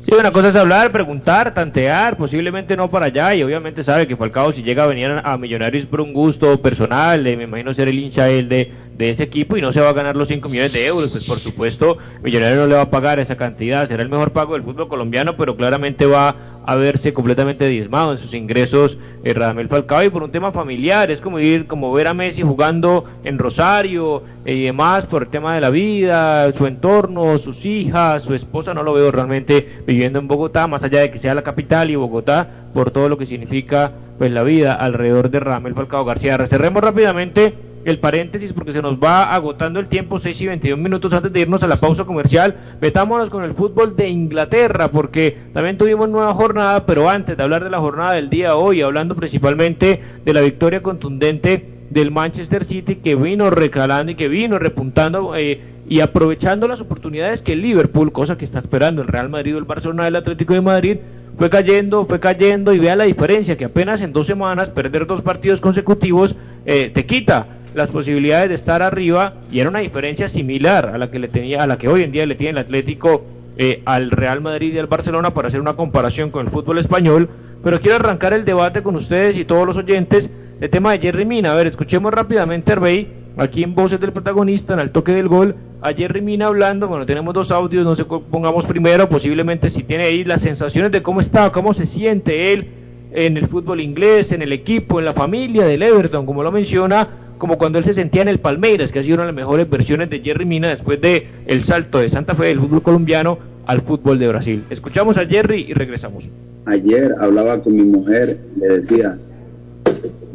[0.05, 4.17] Sí, una cosa es hablar, preguntar, tantear, posiblemente no para allá, y obviamente sabe que
[4.17, 8.01] Falcao si llega a venir a Millonarios por un gusto personal, me imagino ser el
[8.01, 10.73] hincha él de, de ese equipo y no se va a ganar los 5 millones
[10.73, 14.09] de euros, pues por supuesto Millonarios no le va a pagar esa cantidad, será el
[14.09, 18.99] mejor pago del fútbol colombiano, pero claramente va a verse completamente diezmado en sus ingresos
[19.25, 22.43] eh, Radamel Falcao y por un tema familiar, es como ir, como ver a Messi
[22.43, 27.65] jugando en Rosario eh, y demás por el tema de la vida, su entorno, sus
[27.65, 31.35] hijas, su esposa, no lo veo realmente viviendo en Bogotá, más allá de que sea
[31.35, 35.75] la capital y Bogotá, por todo lo que significa pues la vida alrededor de Radamel
[35.75, 36.39] Falcao García.
[36.47, 41.13] Cerremos rápidamente el paréntesis porque se nos va agotando el tiempo, 6 y 21 minutos
[41.13, 42.55] antes de irnos a la pausa comercial.
[42.81, 47.65] Metámonos con el fútbol de Inglaterra porque también tuvimos nueva jornada, pero antes de hablar
[47.65, 52.97] de la jornada del día hoy, hablando principalmente de la victoria contundente del Manchester City
[52.97, 58.13] que vino recalando y que vino repuntando eh, y aprovechando las oportunidades que el Liverpool,
[58.13, 60.97] cosa que está esperando el Real Madrid el Barcelona del Atlético de Madrid,
[61.37, 65.23] fue cayendo, fue cayendo y vea la diferencia que apenas en dos semanas perder dos
[65.23, 70.87] partidos consecutivos eh, te quita las posibilidades de estar arriba y era una diferencia similar
[70.87, 73.25] a la que le tenía a la que hoy en día le tiene el Atlético
[73.57, 77.29] eh, al Real Madrid y al Barcelona para hacer una comparación con el fútbol español.
[77.63, 80.31] Pero quiero arrancar el debate con ustedes y todos los oyentes
[80.61, 81.53] el tema de Jerry Mina.
[81.53, 85.55] A ver escuchemos rápidamente Herbey aquí en voces del protagonista en el toque del gol.
[85.81, 90.05] A Jerry Mina hablando bueno tenemos dos audios no sé pongamos primero posiblemente si tiene
[90.05, 92.69] ahí las sensaciones de cómo está cómo se siente él
[93.15, 97.07] en el fútbol inglés, en el equipo, en la familia del Everton, como lo menciona,
[97.43, 99.69] como cuando él se sentía en el Palmeiras, que ha sido una de las mejores
[99.69, 103.81] versiones de Jerry Mina después de el salto de Santa Fe del fútbol colombiano al
[103.81, 104.63] fútbol de Brasil.
[104.71, 106.31] Escuchamos a Jerry y regresamos.
[106.67, 109.19] Ayer hablaba con mi mujer, le decía,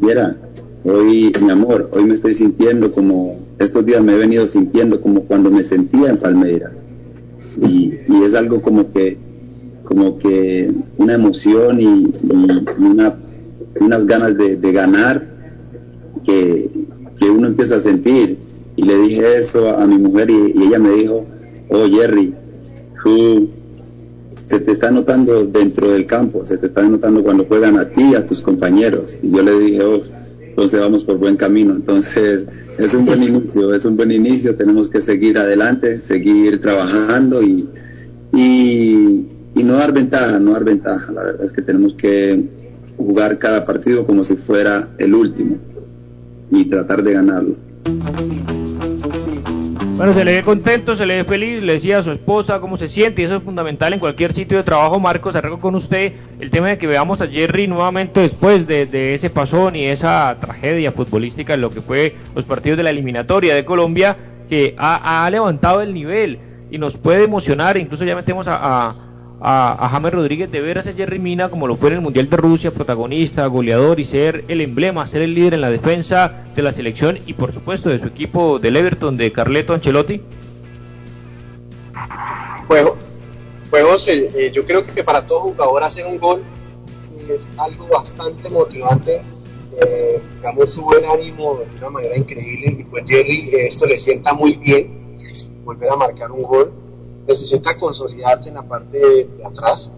[0.02, 0.36] Viera,
[0.84, 5.22] hoy, mi amor, hoy me estoy sintiendo como, estos días me he venido sintiendo como
[5.22, 6.74] cuando me sentía en Palmeiras.
[7.66, 9.18] Y, es algo como que,
[9.86, 13.16] como que una emoción y, una,
[13.80, 15.38] unas ganas de ganar
[16.26, 16.70] que,
[17.28, 18.38] que uno empieza a sentir.
[18.76, 21.26] Y le dije eso a, mi mujer y, ella me dijo,
[21.70, 22.34] oh Jerry,
[24.46, 28.16] se te está notando dentro del campo, se te está notando cuando juegan a ti,
[28.16, 29.18] a tus compañeros.
[29.22, 30.02] Y yo le dije, oh,
[30.42, 31.74] entonces vamos por buen camino.
[31.76, 37.42] Entonces es un buen inicio, es un buen inicio, tenemos que seguir adelante, seguir trabajando
[37.42, 37.68] y,
[38.34, 41.12] y, y no dar ventaja, no dar ventaja.
[41.12, 42.46] La verdad es que tenemos que
[42.96, 45.58] jugar cada partido como si fuera el último
[46.52, 47.56] y tratar de ganarlo.
[49.98, 52.78] Bueno, se le ve contento, se le ve feliz, le decía a su esposa cómo
[52.78, 55.00] se siente y eso es fundamental en cualquier sitio de trabajo.
[55.00, 59.32] Marcos, arreglo con usted el tema de que veamos a Jerry nuevamente después de, ese
[59.32, 63.66] pasón y esa tragedia futbolística en lo que fue los partidos de la eliminatoria de
[63.66, 66.38] Colombia, que ha, levantado el nivel
[66.70, 69.07] y nos puede emocionar, incluso ya metemos a a,
[69.40, 72.72] James Rodríguez de ver a Jerry Mina como lo fue en el Mundial de Rusia,
[72.72, 77.20] protagonista, goleador y ser el emblema, ser el líder en la defensa de la selección
[77.26, 80.22] y por supuesto de su equipo del Everton de Carleto Ancelotti?
[82.68, 82.86] Pues,
[83.70, 86.44] pues eh, yo creo que para todo jugador hacer un gol
[87.30, 89.22] es algo bastante motivante.
[89.80, 93.98] Eh, digamos, sube el ánimo de una manera increíble y pues Jerry eh, esto le
[93.98, 95.16] sienta muy bien
[95.64, 96.74] volver a marcar un gol.
[97.28, 99.92] Necesita consolidarse en la parte de, atrás,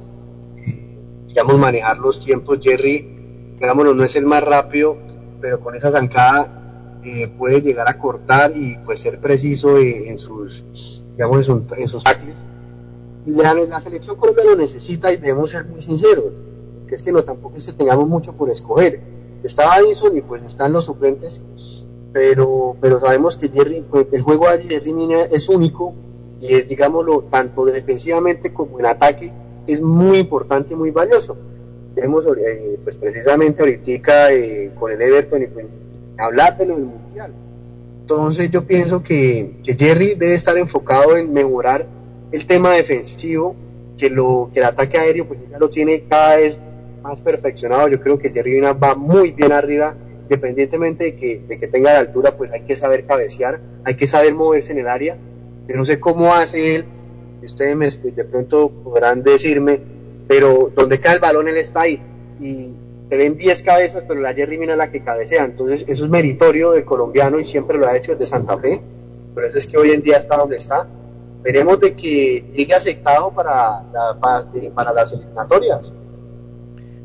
[0.58, 2.60] eh, digamos, manejar los tiempos.
[2.62, 4.98] Jerry, digámoslo, no es el más rápido,
[5.40, 11.04] pero con esa zancada eh, puede llegar a cortar y pues ser preciso en, sus,
[11.14, 12.04] digamos, en, sus
[13.26, 16.34] la, selección colombiana lo necesita y debemos ser muy sinceros,
[16.88, 19.02] que es que no tampoco es que tengamos mucho por escoger.
[19.44, 21.42] Está Addison y pues están los suplentes,
[22.12, 25.94] pero, pero sabemos que Jerry, pues, el juego de Jerry Mina es único
[26.42, 29.32] y es, digámoslo, tanto defensivamente como en ataque,
[29.68, 31.38] es muy importante y muy valioso.
[31.96, 35.66] Tenemos, eh, pues precisamente ahorita eh, con el Everton y pues,
[36.18, 37.34] hablar de lo del Mundial.
[38.02, 41.86] Entonces yo pienso que, que, Jerry debe estar enfocado en mejorar
[42.32, 43.56] el tema defensivo,
[43.98, 46.60] que, lo, que el ataque aéreo pues ya lo tiene cada vez
[47.04, 47.88] más perfeccionado.
[47.88, 51.94] Yo creo que Jerry Mina va muy bien arriba, independientemente de que, de que tenga
[51.94, 55.18] la altura, pues hay que saber cabecear, hay que saber moverse en el área.
[55.70, 56.86] Yo no sé cómo hace él,
[57.44, 59.80] ustedes me, de pronto podrán decirme,
[60.28, 62.02] pero donde cae el balón él está ahí.
[62.42, 62.76] Y
[63.10, 65.46] se ven 10 cabezas, pero la Jerry Mina la que cabecea.
[65.46, 68.82] Entonces eso es meritorio del colombiano y siempre lo ha hecho desde Santa Fe.
[69.34, 70.88] Por eso es que hoy en día está donde está.
[71.44, 73.84] Veremos de que llegue aceptado para,
[74.20, 75.94] para, para las eliminatorias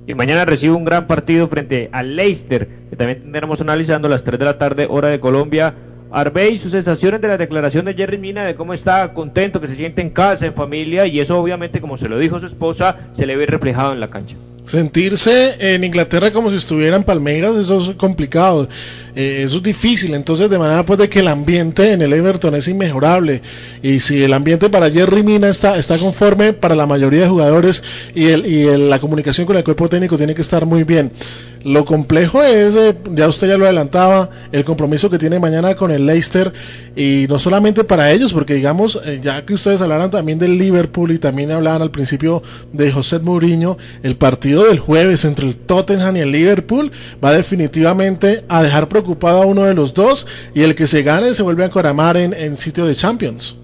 [0.07, 4.23] y mañana recibe un gran partido frente al Leicester, que también tendremos analizando a las
[4.23, 5.75] 3 de la tarde, hora de Colombia.
[6.15, 9.75] Arbey, sus sensaciones de la declaración de Jerry Mina, de cómo está contento, que se
[9.75, 13.27] siente en casa, en familia, y eso obviamente, como se lo dijo su esposa, se
[13.27, 14.37] le ve reflejado en la cancha.
[14.63, 18.69] Sentirse en Inglaterra como si estuviera en Palmeiras, eso es complicado.
[19.17, 22.55] Eh, eso es difícil, entonces de manera pues de que el ambiente en el Everton
[22.57, 23.43] es inmejorable
[23.81, 27.85] y si el ambiente para Jerry Mina está, está conforme para la mayoría de jugadores
[28.15, 31.13] y, el, y la comunicación con el cuerpo técnico tiene que estar muy bien.
[31.65, 35.91] Lo complejo es, eh, ya usted ya lo adelantaba, el compromiso que tiene mañana con
[35.91, 36.53] el Leicester
[36.95, 41.11] y no solamente para ellos, porque digamos, eh, ya que ustedes hablaran también del Liverpool
[41.13, 46.19] y también hablaban al principio de José Mourinho, el partido del jueves entre el Tottenham
[46.19, 46.93] y el Liverpool
[47.25, 51.35] va definitivamente a dejar preocupado a uno de los dos y el que se gane
[51.35, 53.55] se vuelve a encoramar en, en sitio de Champions.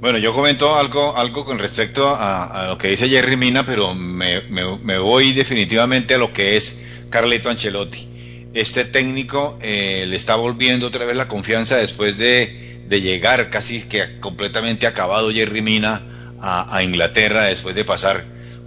[0.00, 4.42] Bueno, yo comento algo, algo con respecto a, lo que dice Jerry Mina, pero me,
[4.50, 8.08] me, voy definitivamente a lo que es Carleto Ancelotti.
[8.52, 13.82] Este técnico eh, le está volviendo otra vez la confianza después de, de llegar casi
[13.82, 16.02] que completamente acabado Jerry Mina
[16.40, 18.24] a, Inglaterra, después de pasar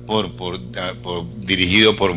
[0.07, 0.59] por, por,
[1.03, 2.15] por dirigido por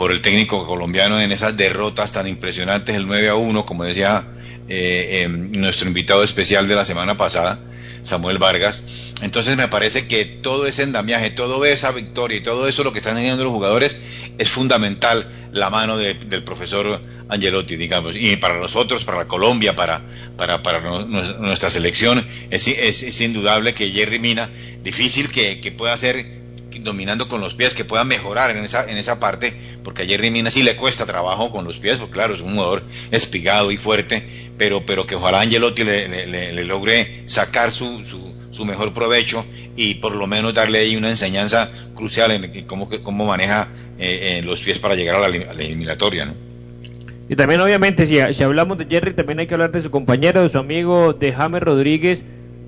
[0.00, 4.24] por el técnico colombiano en esas derrotas tan impresionantes, el 9 a 1, como decía
[4.66, 7.58] eh, em, nuestro invitado especial de la semana pasada,
[8.02, 8.82] Samuel Vargas.
[9.20, 13.00] Entonces me parece que todo ese endamiaje, toda esa victoria y todo eso lo que
[13.00, 13.98] están teniendo los jugadores
[14.38, 20.00] es fundamental la mano del profesor Angelotti, digamos, y para nosotros, para Colombia, para,
[20.38, 24.48] para, para nuestra selección, es, es, indudable que Jerry Mina,
[24.82, 26.40] difícil que, que pueda ser
[26.78, 30.30] dominando con los pies, que pueda mejorar en esa, en esa parte, porque a Jerry
[30.30, 33.76] Mina sí le cuesta trabajo con los pies, porque claro, es un jugador espigado y
[33.76, 34.24] fuerte,
[34.58, 39.42] pero, pero que ojalá Angelotti le, logre sacar su, su, mejor provecho
[39.74, 44.60] y por lo menos darle ahí una enseñanza crucial en cómo, cómo maneja eh, los
[44.60, 46.26] pies para llegar a la, eliminatoria.
[46.26, 46.34] ¿no?
[47.30, 50.42] Y también obviamente si, si hablamos de Jerry, también hay que hablar de su compañero,
[50.42, 52.22] de su amigo, de James Rodríguez.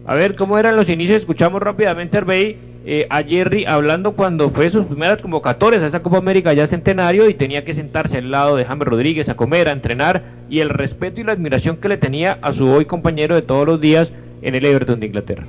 [0.07, 4.51] A ver cómo eran los inicios, escuchamos rápidamente a Arbey eh, a Jerry hablando cuando
[4.51, 8.31] fue sus primeras convocatorias a esa Copa América ya centenario y tenía que sentarse al
[8.31, 11.89] lado de James Rodríguez a comer, a entrenar y el respeto y la admiración que
[11.89, 15.47] le tenía a su hoy compañero de todos los días en el Everton de Inglaterra.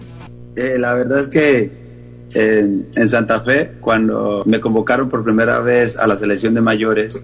[0.56, 1.84] Eh, la verdad es que
[2.36, 7.24] en Santa Fe, cuando me convocaron por primera vez a la selección de mayores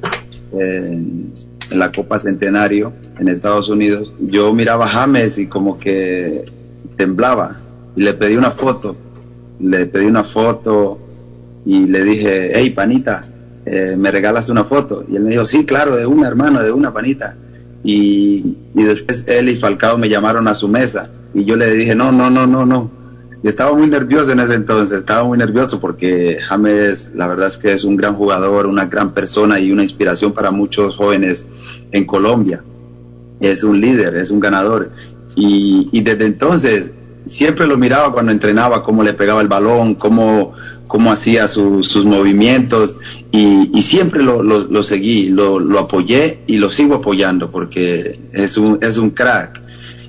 [0.51, 1.33] en
[1.75, 6.45] la Copa Centenario en Estados Unidos, yo miraba a James y como que
[6.95, 7.59] temblaba
[7.95, 8.95] y le pedí una foto
[9.59, 10.99] le pedí una foto
[11.65, 13.25] y le dije, hey, panita,
[13.65, 15.05] eh, ¿me regalas una foto?
[15.07, 17.35] Y él me dijo, sí, claro, de una, hermano, de una, panita.
[17.83, 21.95] Y, y, después él y Falcao me llamaron a su mesa y yo le dije,
[21.95, 22.91] no, no, no, no, no.
[23.41, 27.57] Y estaba muy nervioso en ese entonces, estaba muy nervioso porque James, la verdad es
[27.57, 31.47] que es un gran jugador, una gran persona y una inspiración para muchos jóvenes
[31.91, 32.63] en Colombia.
[33.39, 34.91] Es un líder, es un ganador.
[35.35, 36.91] Y, y desde entonces
[37.29, 40.53] siempre lo miraba cuando entrenaba, cómo le pegaba el balón, cómo,
[40.87, 42.97] cómo hacía sus movimientos
[43.31, 48.79] y, siempre lo, lo, seguí, lo, lo, apoyé y lo sigo apoyando porque es un,
[48.81, 49.61] es un crack.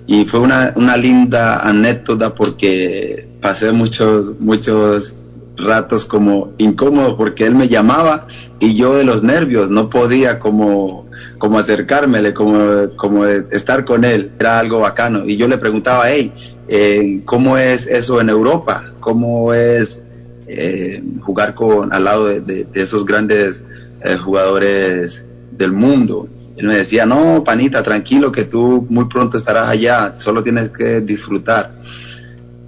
[0.06, 5.14] Y fue una, una linda anécdota porque pasé muchos, muchos
[5.56, 8.26] ratos como incómodo porque él me llamaba
[8.58, 11.09] y yo de los nervios no podía como,
[11.40, 14.30] como acercármele, como, como estar con él.
[14.38, 15.24] Era algo bacano.
[15.24, 16.32] Y yo le preguntaba, hey,
[16.68, 18.92] eh, ¿cómo es eso en Europa?
[19.00, 20.02] ¿Cómo es
[20.46, 23.64] eh, jugar con, al lado de, esos grandes
[24.04, 26.28] eh, jugadores del mundo?
[26.58, 31.00] Él me decía, no, panita, tranquilo, que tú muy pronto estarás allá, solo tienes que
[31.00, 31.72] disfrutar.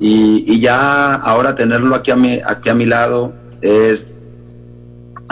[0.01, 4.09] Y, ya ahora tenerlo aquí a mi, aquí a mi lado es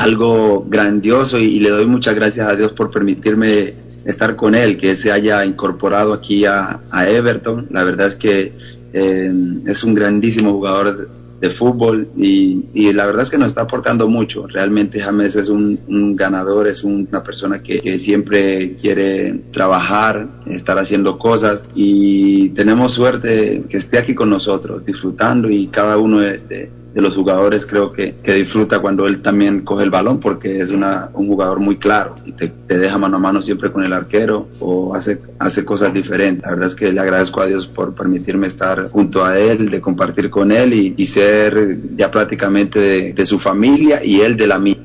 [0.01, 3.75] algo grandioso y, le doy muchas gracias a Dios por permitirme
[4.07, 7.69] estar con él, que se haya incorporado aquí a, Everton.
[7.71, 8.53] La verdad es que
[8.93, 9.33] eh,
[9.67, 11.09] es un grandísimo jugador
[11.41, 14.47] de fútbol y, la verdad es que nos está aportando mucho.
[14.47, 21.67] Realmente James es un, ganador, es una persona que, siempre quiere trabajar, estar haciendo cosas
[21.75, 27.15] y tenemos suerte que esté aquí con nosotros, disfrutando y cada uno de de los
[27.15, 31.29] jugadores creo que, que, disfruta cuando él también coge el balón porque es una, un
[31.29, 34.95] jugador muy claro y te, te, deja mano a mano siempre con el arquero o
[34.95, 36.45] hace, hace cosas diferentes.
[36.45, 39.81] La verdad es que le agradezco a Dios por permitirme estar junto a él, de
[39.81, 44.47] compartir con él y, y ser ya prácticamente de, de, su familia y él de
[44.47, 44.79] la mía.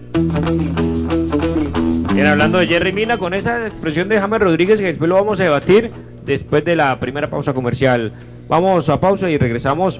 [2.13, 5.39] Bien, hablando de Jerry Mina, con esa expresión de James Rodríguez que después lo vamos
[5.39, 5.91] a debatir
[6.25, 8.13] después de la primera pausa comercial.
[8.47, 9.99] Vamos a pausa y regresamos.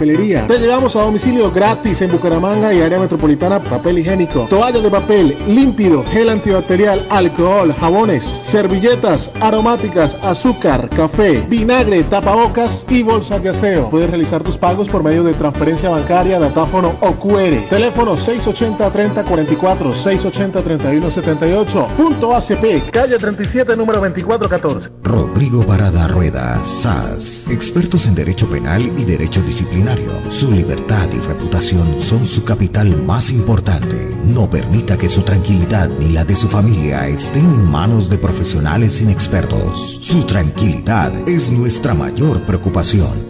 [0.00, 0.46] papelería.
[0.46, 5.36] Te llevamos a domicilio gratis en Bucaramanga y área metropolitana papel higiénico, toalla de papel,
[5.46, 13.90] límpido, gel antibacterial, alcohol, jabones, servilletas, aromáticas, azúcar, café, vinagre, tapabocas y bolsas de aseo.
[13.90, 17.68] Puedes realizar tus pagos por medio de transferencia bancaria, datáfono o QR.
[17.68, 21.88] Teléfono 680-3044, 680-3178.
[21.88, 24.90] Punto ACP, calle 37, número 2414.
[25.02, 29.89] Rodrigo Parada Rueda, SAS expertos en derecho penal y derecho disciplinario.
[30.28, 34.16] Su libertad y reputación son su capital más importante.
[34.24, 39.00] No permita que su tranquilidad ni la de su familia estén en manos de profesionales
[39.00, 39.98] inexpertos.
[40.00, 43.29] Su tranquilidad es nuestra mayor preocupación.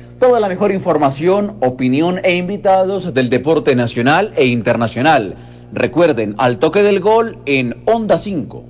[0.21, 5.35] Toda la mejor información, opinión e invitados del deporte nacional e internacional.
[5.73, 8.63] Recuerden, al toque del gol en Onda 5.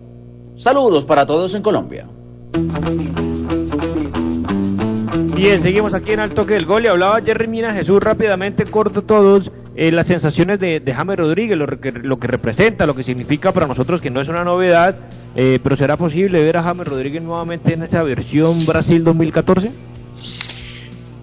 [0.56, 2.08] Saludos para todos en Colombia.
[5.36, 9.02] Bien, seguimos aquí en Al Toque del Gol y hablaba Jerry Mina Jesús rápidamente, corto
[9.02, 13.04] todos, eh, las sensaciones de, de James Rodríguez, lo que, lo que representa, lo que
[13.04, 14.96] significa para nosotros, que no es una novedad,
[15.36, 19.92] eh, pero ¿será posible ver a James Rodríguez nuevamente en esa versión Brasil 2014?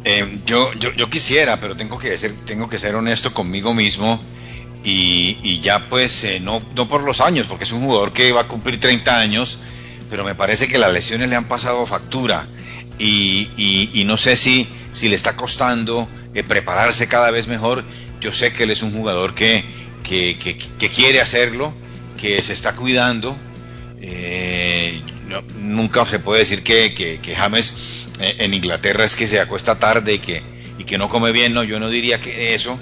[0.04, 4.20] Eh, yo, yo, yo, quisiera, pero tengo que ser, tengo que ser honesto conmigo mismo
[4.84, 8.42] y, ya pues eh, no, no por los años, porque es un jugador que va
[8.42, 9.58] a cumplir 30 años,
[10.08, 12.46] pero me parece que las lesiones le han pasado factura
[12.98, 17.84] y, no sé si, si le está costando eh, prepararse cada vez mejor.
[18.20, 19.64] Yo sé que él es un jugador que,
[20.02, 21.72] que, quiere hacerlo,
[22.16, 23.36] que se está cuidando.
[24.00, 25.02] Eh,
[25.58, 30.18] nunca se puede decir que, que, James en Inglaterra es que se acuesta tarde y
[30.18, 30.42] que,
[30.78, 32.78] y que no come bien, no, yo no diría que eso,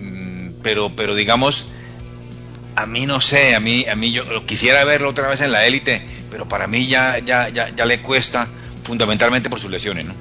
[0.00, 1.66] mm, pero, pero digamos,
[2.76, 5.66] a mí no sé, a mí, a mí yo quisiera verlo otra vez en la
[5.66, 8.46] élite, pero para mí ya, ya, ya, ya le cuesta
[8.84, 10.14] fundamentalmente por sus lesiones, ¿no?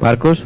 [0.00, 0.44] Marcos.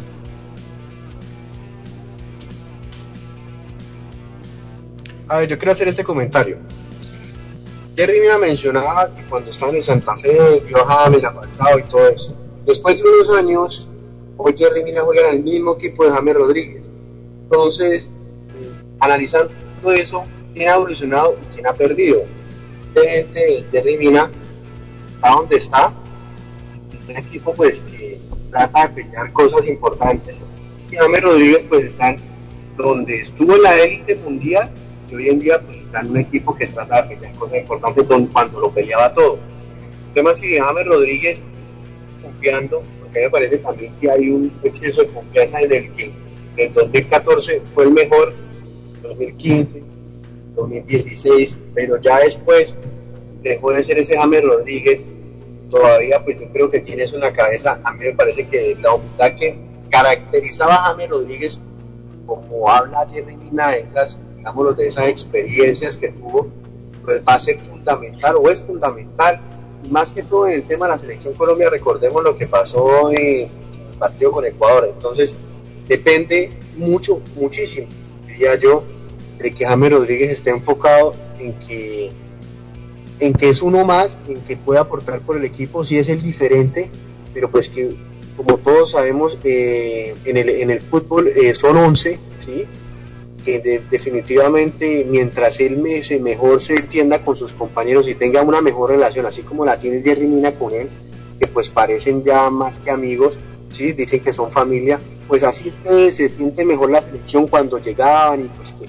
[5.27, 6.59] A ver, yo quiero hacer este comentario.
[7.97, 12.07] Jerry me mencionaba que cuando estaban en Santa Fe, vio a James, apartado y todo
[12.07, 12.37] eso.
[12.63, 13.89] Después de unos años,
[14.37, 16.91] hoy Jerry Mina juega en el mismo equipo de James Rodríguez.
[17.45, 18.11] Entonces,
[18.99, 22.23] analizando todo eso, quién ha evolucionado y quién ha perdido.
[22.93, 24.29] De Jerry Mina
[25.15, 25.93] está donde está,
[27.09, 28.19] un equipo pues que
[28.51, 30.37] trata de pelear cosas importantes.
[30.91, 32.15] Y James Rodríguez pues está
[32.77, 34.69] donde estuvo en la élite mundial
[35.09, 38.05] y hoy en día pues está en un equipo que trata de pelear cosas importantes
[38.31, 39.39] cuando lo peleaba todo.
[40.07, 41.41] El tema es que James Rodríguez
[42.21, 46.13] confiando, porque me parece también que hay un exceso de confianza en el que en
[46.67, 48.33] el 2014 fue el mejor,
[49.03, 49.83] 2015,
[50.55, 52.77] 2016, pero ya después
[53.43, 55.01] dejó de ser ese James Rodríguez
[55.69, 59.35] todavía pues yo creo que tienes una cabeza, a mí me parece que la humildad
[59.35, 59.57] que
[59.89, 61.61] caracterizaba a James Rodríguez,
[62.25, 66.47] como habla Jerry Mina esas, digamos, de esas experiencias que tuvo,
[67.03, 69.39] pues va a ser fundamental o es fundamental,
[69.89, 73.17] más que todo en el tema de la selección Colombia, recordemos lo que pasó en
[73.17, 75.35] el partido con Ecuador, entonces
[75.87, 77.87] depende mucho, muchísimo,
[78.25, 78.83] diría yo,
[79.37, 82.11] de que James Rodríguez esté enfocado en que
[83.19, 86.21] en que es uno más, en que puede aportar por el equipo, si es el
[86.21, 86.91] diferente,
[87.33, 87.95] pero pues que
[88.35, 92.67] como todos sabemos eh, en, el, en el fútbol eh, son 11, ¿sí?
[93.47, 98.61] Que definitivamente mientras él me, se mejor se entienda con sus compañeros y tenga una
[98.61, 100.89] mejor relación, así como la tiene Jerry Mina con él,
[101.39, 103.39] que pues parecen ya más que amigos,
[103.71, 103.93] ¿sí?
[103.93, 108.49] dicen que son familia, pues así es se siente mejor la selección cuando llegaban y
[108.49, 108.85] pues que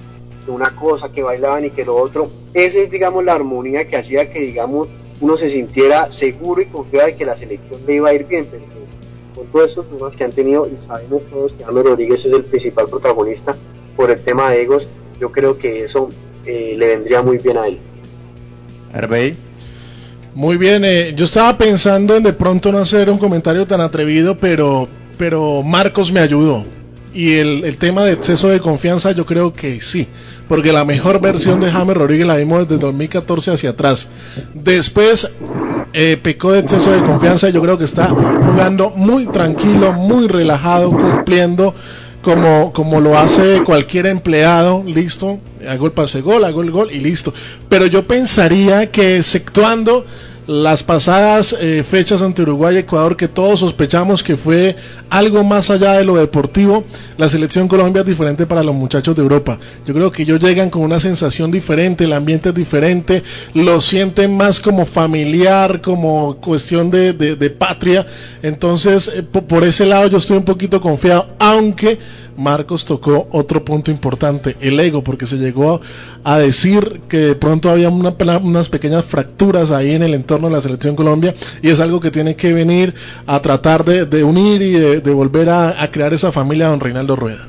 [0.51, 2.29] una cosa, que bailaban y que lo otro.
[2.53, 4.89] Esa es, digamos, la armonía que hacía que, digamos,
[5.21, 8.47] uno se sintiera seguro y confiado de que la selección le iba a ir bien.
[8.49, 8.89] Pero pues,
[9.35, 12.43] con todos estos problemas que han tenido, y sabemos todos que James Rodríguez es el
[12.45, 13.55] principal protagonista
[13.99, 14.87] por el tema de egos,
[15.19, 16.09] yo creo que eso
[16.45, 17.79] eh, le vendría muy bien a él.
[18.93, 19.35] Herbey.
[20.33, 24.37] Muy bien, eh, yo estaba pensando en de pronto no hacer un comentario tan atrevido,
[24.37, 24.87] pero,
[25.17, 26.63] pero Marcos me ayudó.
[27.13, 30.07] Y el, el, tema de exceso de confianza yo creo que sí,
[30.47, 34.07] porque la mejor versión de James Rodríguez la vimos desde 2014 hacia atrás.
[34.53, 35.29] Después
[35.91, 40.29] eh, pecó de exceso de confianza y yo creo que está jugando muy tranquilo, muy
[40.29, 41.75] relajado, cumpliendo
[42.29, 46.99] como, como lo hace cualquier empleado, listo, hago el pase gol, hago el gol y
[46.99, 47.33] listo.
[47.69, 50.05] Pero yo pensaría que exceptuando
[50.49, 54.75] las pasadas eh, fechas ante Uruguay y Ecuador que todos sospechamos que fue
[55.11, 56.85] algo más allá de lo deportivo,
[57.17, 59.59] la selección Colombia es diferente para los muchachos de Europa.
[59.85, 63.21] Yo creo que ellos llegan con una sensación diferente, el ambiente es diferente,
[63.53, 68.07] lo sienten más como familiar, como cuestión de, de, patria.
[68.41, 71.99] Entonces, eh, por ese lado yo estoy un poquito confiado, aunque
[72.39, 75.81] Marcos tocó otro punto importante, el ego, porque se llegó
[76.23, 80.61] a decir que de pronto había unas pequeñas fracturas ahí en el entorno de la
[80.61, 82.95] selección Colombia y es algo que tiene que venir
[83.27, 87.47] a tratar de, unir y de, volver a, crear esa familia don Reinaldo Rueda.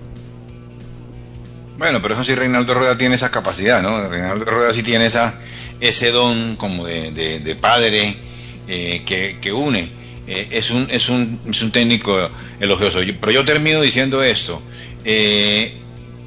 [1.79, 4.09] Bueno, pero eso sí, Reinaldo Rueda tiene esa capacidad, ¿no?
[4.09, 5.35] Reinaldo Rueda sí tiene esa,
[5.81, 8.17] ese don como de, padre
[8.67, 9.03] eh,
[9.41, 9.89] que, une.
[10.27, 12.29] Eh, es, un, es, un, es un técnico
[12.59, 12.99] elogioso.
[13.21, 14.61] pero yo termino diciendo esto.
[15.05, 15.75] Eh,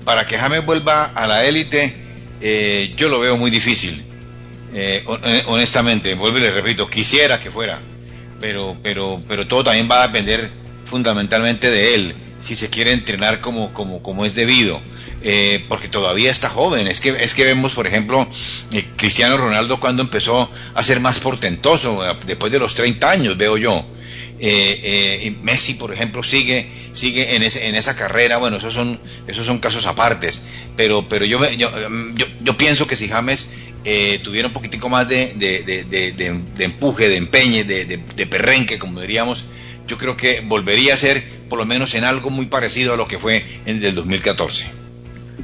[0.05, 1.93] para que James vuelva a la élite,
[2.41, 4.03] eh, yo lo veo muy difícil.
[4.73, 5.03] Eh,
[5.45, 7.79] honestamente, vuelvo y le repito, quisiera que fuera,
[8.41, 10.49] pero, pero, pero todo también va a depender
[10.85, 14.81] fundamentalmente de él, si se quiere entrenar como, como, como es debido.
[15.69, 16.87] porque todavía está joven.
[16.87, 18.27] Es que, es que vemos, por ejemplo,
[18.97, 23.85] Cristiano Ronaldo cuando empezó a ser más portentoso, después de los 30 años, veo yo.
[25.41, 29.59] Messi, por ejemplo, sigue sigue en, ese, en esa carrera, bueno, esos son, esos son
[29.59, 31.69] casos apartes, pero, pero yo, yo,
[32.43, 33.49] yo, pienso que si James
[33.83, 39.45] eh, tuviera un poquitico más de, de, empuje, de empeñe, de, perrenque, como diríamos,
[39.87, 43.05] yo creo que volvería a ser por lo menos en algo muy parecido a lo
[43.05, 44.82] que fue en el 2014.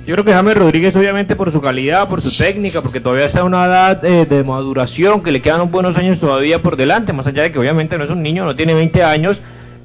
[0.10, 3.42] Yo creo que James Rodríguez, obviamente, por su calidad, por su técnica, porque todavía está
[3.42, 7.14] en una edad eh, de maduración, que le quedan unos buenos años todavía por delante,
[7.14, 9.40] más allá de que obviamente no es un niño, no tiene 20 años,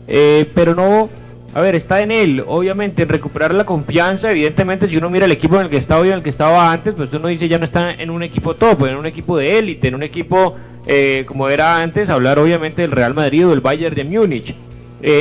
[0.08, 1.10] eh, pero no,
[1.52, 4.30] a ver, está en él, obviamente, en recuperar la confianza.
[4.30, 6.72] Evidentemente, si uno mira el equipo en el que está hoy, en el que estaba
[6.72, 9.58] antes, pues uno dice ya no está en un equipo top, en un equipo de
[9.58, 10.56] élite, en un equipo
[10.86, 14.54] eh, como era antes, hablar obviamente del Real Madrid o del Bayern de Múnich.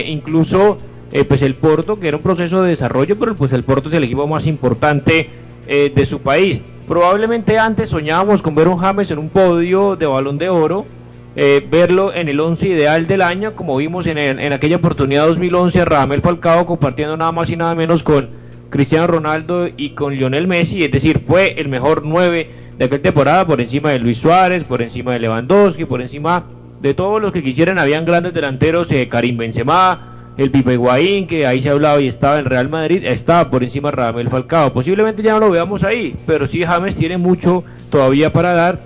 [0.05, 0.77] incluso
[1.13, 3.93] eh, pues el Porto, que era un proceso de desarrollo, pero pues el Porto es
[3.93, 5.29] el equipo más importante
[5.67, 6.59] eh, de su país.
[6.87, 10.87] Probablemente antes soñábamos con ver un James en un podio de balón de oro,
[11.35, 15.81] eh, verlo en el 11 ideal del año, como vimos en, en aquella oportunidad 2011
[15.81, 18.29] a Ramel Falcao compartiendo nada más y nada menos con
[18.71, 23.45] Cristiano Ronaldo y con Lionel Messi, es decir, fue el mejor 9 de aquella temporada
[23.45, 26.45] por encima de Luis Suárez, por encima de Lewandowski, por encima
[26.81, 31.61] de todos los que quisieran, habían grandes delanteros, Karim Benzema, el Pipo Higuaín, que ahí
[31.61, 34.73] se ha hablado y estaba en Real Madrid, estaba por encima de Radamel Falcao.
[34.73, 38.79] Posiblemente ya no lo veamos ahí, pero sí James tiene mucho todavía para dar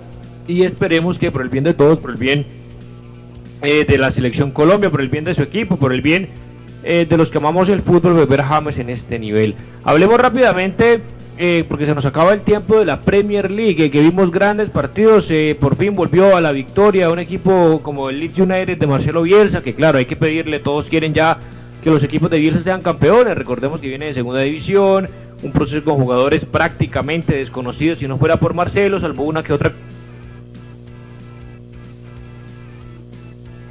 [0.46, 2.46] y esperemos que por el bien de todos, por el bien
[3.62, 6.28] eh, de la selección Colombia, por el bien de su equipo, por el bien
[6.84, 9.54] eh, de los que amamos el fútbol, ver a James en este nivel.
[9.84, 11.00] Hablemos rápidamente
[11.40, 15.30] eh, porque se nos acaba el tiempo de la Premier League, que vimos grandes partidos,
[15.30, 19.22] eh, por fin volvió a la victoria un equipo como el Leeds United de Marcelo
[19.22, 21.38] Bielsa, que claro, hay que pedirle, todos quieren ya
[21.80, 25.08] que los equipos de Bielsa sean campeones, recordemos que viene de segunda división,
[25.40, 29.72] un proceso con jugadores prácticamente desconocidos, si no fuera por Marcelo, salvo una que otra.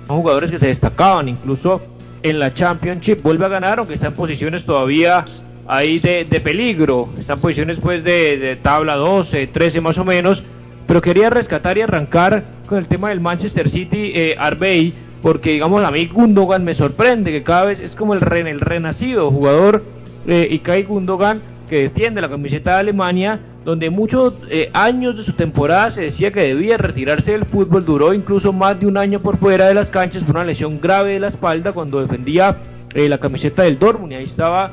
[0.07, 1.81] Jugadores que se destacaban incluso
[2.23, 5.25] en la Championship, vuelve a ganar, aunque está en posiciones todavía
[5.67, 7.07] ahí de, peligro.
[7.19, 10.43] Están posiciones pues de, tabla 12, 13 más o menos.
[10.87, 15.83] Pero quería rescatar y arrancar con el tema del Manchester City eh, Arbey, porque digamos
[15.83, 19.83] a mí Gundogan me sorprende, que cada vez es como el, el renacido jugador
[20.27, 25.33] eh, Ikai Gundogan que defiende la camiseta de Alemania, donde muchos eh, años de su
[25.33, 29.37] temporada se decía que debía retirarse del fútbol, duró incluso más de un año por
[29.37, 32.57] fuera de las canchas, fue una lesión grave de la espalda cuando defendía
[32.93, 34.71] eh, la camiseta del Dortmund y ahí estaba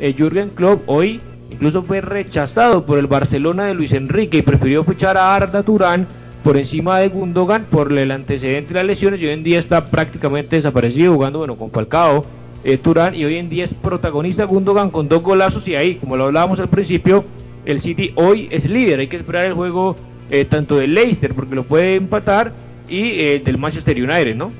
[0.00, 1.20] eh, Jürgen Klopp hoy
[1.50, 6.06] incluso fue rechazado por el Barcelona de Luis Enrique y prefirió fichar a Arda Turán
[6.42, 9.86] por encima de Gundogan por el antecedente de las lesiones y hoy en día está
[9.86, 12.24] prácticamente desaparecido jugando bueno con Falcao
[12.64, 16.16] eh, Turán y hoy en día es protagonista Gundogan con dos golazos y ahí como
[16.16, 17.24] lo hablábamos al principio
[17.64, 19.96] el City hoy es líder hay que esperar el juego
[20.30, 22.52] eh, tanto del Leicester porque lo puede empatar
[22.88, 24.52] y eh, del Manchester United ¿no?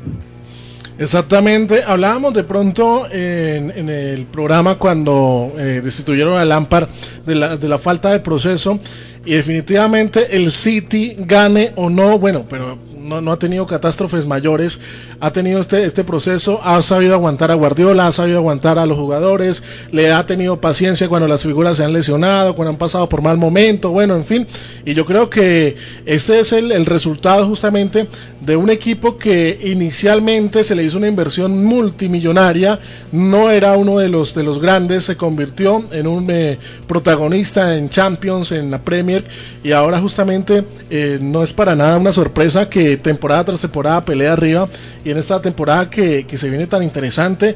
[0.99, 6.89] Exactamente, hablábamos de pronto en, el programa cuando eh, destituyeron a Lampard
[7.27, 8.81] de la, de la falta de proceso
[9.27, 14.81] y definitivamente el City gane o no, bueno, pero no, no, ha tenido catástrofes mayores,
[15.21, 18.99] ha tenido este, este proceso, ha sabido aguantar a Guardiola, ha sabido aguantar a los
[18.99, 23.23] jugadores, le ha tenido paciencia cuando las figuras se han lesionado, cuando han pasado por
[23.23, 24.47] mal momento, bueno, en fin,
[24.85, 28.09] y yo creo que este es el, el resultado justamente
[28.41, 32.79] de un equipo que inicialmente se le hizo una inversión multimillonaria,
[33.13, 37.89] no era uno de los, de los grandes, se convirtió en un eh, protagonista en
[37.89, 39.25] Champions, en la Premier,
[39.63, 44.33] y ahora justamente eh, no es para nada una sorpresa que temporada tras temporada pelea
[44.33, 44.69] arriba
[45.05, 47.55] y en esta temporada que, se viene tan interesante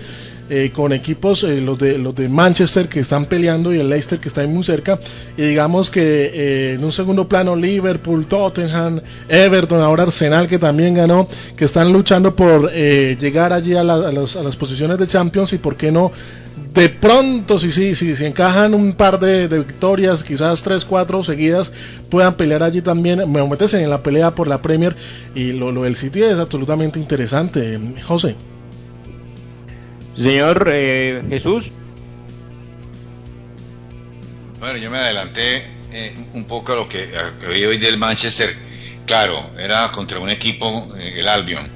[0.52, 4.18] eh, con equipos eh, los de los de Manchester que están peleando y el Leicester
[4.18, 4.98] que está muy cerca
[5.36, 10.94] y digamos que eh, en un segundo plano Liverpool, Tottenham, Everton, ahora Arsenal que también
[10.94, 15.76] ganó, que están luchando por llegar allí a, a, las posiciones de Champions y por
[15.76, 16.10] qué no
[16.74, 21.72] de pronto, si sí, si, si, encajan un par de, victorias, quizás tres, cuatro seguidas,
[22.10, 24.96] puedan pelear allí también, me meterse en la pelea por la Premier
[25.34, 28.34] y lo, lo del City es absolutamente interesante, José.
[30.20, 31.72] Señor eh, Jesús.
[34.58, 37.10] Bueno, yo me adelanté eh, un poco a lo que,
[37.48, 38.54] vi hoy del Manchester.
[39.06, 41.66] Claro, era contra un equipo, eh, el Albion,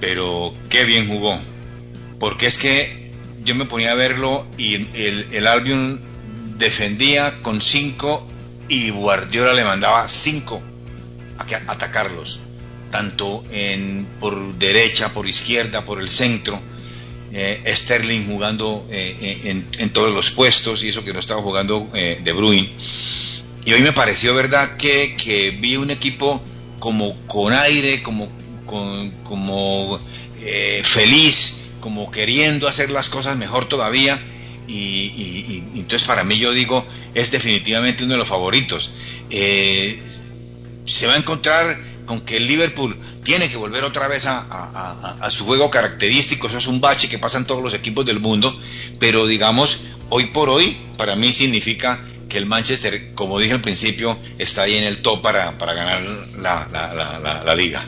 [0.00, 1.38] pero qué bien jugó.
[2.18, 3.12] Porque es que
[3.44, 6.00] yo me ponía a verlo y el, Albion
[6.56, 8.26] defendía con cinco
[8.68, 10.62] y Guardiola le mandaba cinco
[11.36, 12.40] a, atacarlos,
[12.90, 16.69] tanto en, por derecha, por izquierda, por el centro.
[17.32, 22.20] Eh, Sterling jugando eh, en, todos los puestos y eso que no estaba jugando eh,
[22.22, 22.70] De Bruyne.
[23.64, 26.42] Y hoy me pareció verdad que, que vi un equipo
[26.80, 28.28] como con aire, como,
[29.22, 30.00] como
[30.82, 34.18] feliz, como queriendo hacer las cosas mejor todavía.
[34.68, 38.92] Y, entonces para mí yo digo, es definitivamente uno de los favoritos.
[39.30, 39.98] Eh,
[40.84, 41.76] se va a encontrar
[42.06, 46.66] con que el Liverpool tiene que volver otra vez a, su juego característico, eso es
[46.66, 48.54] un bache que pasan todos los equipos del mundo,
[48.98, 54.16] pero digamos, hoy por hoy, para mí significa que el Manchester, como dije al principio,
[54.38, 56.02] está ahí en el top para, para ganar
[56.38, 57.82] la, la, la, la liga.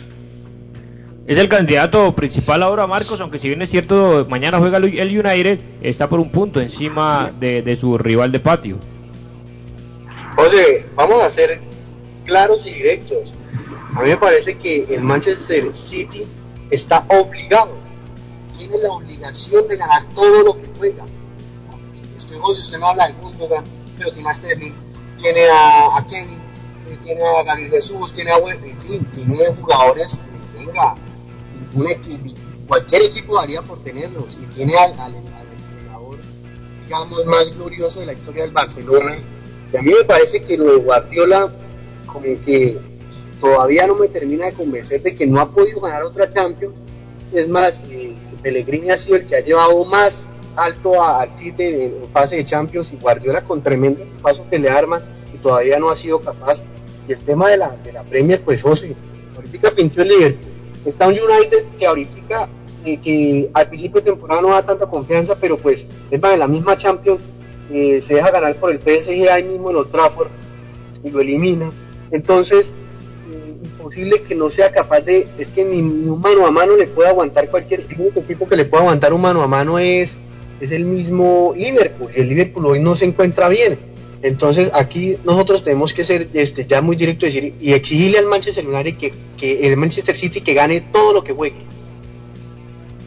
[1.26, 5.61] Es el candidato principal ahora, Marcos, aunque si bien es cierto, mañana juega el United,
[5.80, 8.78] está por un punto encima de, de su rival de patio.
[10.37, 11.61] José, vamos a ser
[12.24, 13.33] claros y directos.
[13.95, 16.26] A mí me parece que el Manchester City
[16.70, 17.76] está obligado,
[18.57, 21.05] tiene la obligación de ganar todo lo que juega.
[22.16, 23.64] Usted, José, usted no habla de Gundogan,
[23.99, 24.72] pero tiene a Sterling,
[25.20, 30.64] tiene a, a eh, tiene a Gabriel Jesús, tiene a en fin, tiene jugadores que
[30.64, 30.95] venga,
[31.74, 32.34] un equipo,
[32.66, 36.18] cualquier equipo daría por tenerlos y tiene al, al, al, entrenador
[36.84, 39.16] digamos más glorioso de la historia del Barcelona
[39.72, 41.53] y a mí me parece que lo de Guardiola
[42.07, 42.80] como que
[43.43, 46.74] todavía no me termina de convencer de que no ha podido ganar otra Champions.
[47.32, 52.09] Es más eh, Pellegrini ha sido el que ha llevado más alto al City en,
[52.12, 55.03] fase de Champions y Guardiola con tremendo paso que le arman
[55.34, 56.62] y todavía no ha sido capaz.
[57.09, 57.74] Y el tema de la,
[58.09, 58.95] Premier pues José
[59.34, 60.53] ahorita pinchó el Liverpool.
[60.84, 62.49] Está un United que ahorita
[62.84, 66.38] eh, que al principio de temporada no da tanta confianza pero pues es más de
[66.38, 67.20] la misma Champions
[67.72, 70.28] eh, se deja ganar por el PSG ahí mismo en Old Trafford
[71.03, 71.72] y lo elimina.
[72.12, 72.70] Entonces
[73.93, 76.86] imposible que no sea capaz de es que ni, ni, un mano a mano le
[76.86, 80.16] puede aguantar cualquier equipo que le pueda aguantar un mano a mano es
[80.61, 82.11] es el mismo Liverpool.
[82.16, 83.78] Y el Liverpool hoy no se encuentra bien.
[84.22, 88.26] Entonces aquí nosotros tenemos que ser este, ya muy directo y decir y exigirle al
[88.26, 91.57] Manchester United que, que el Manchester City que gane todo lo que juegue.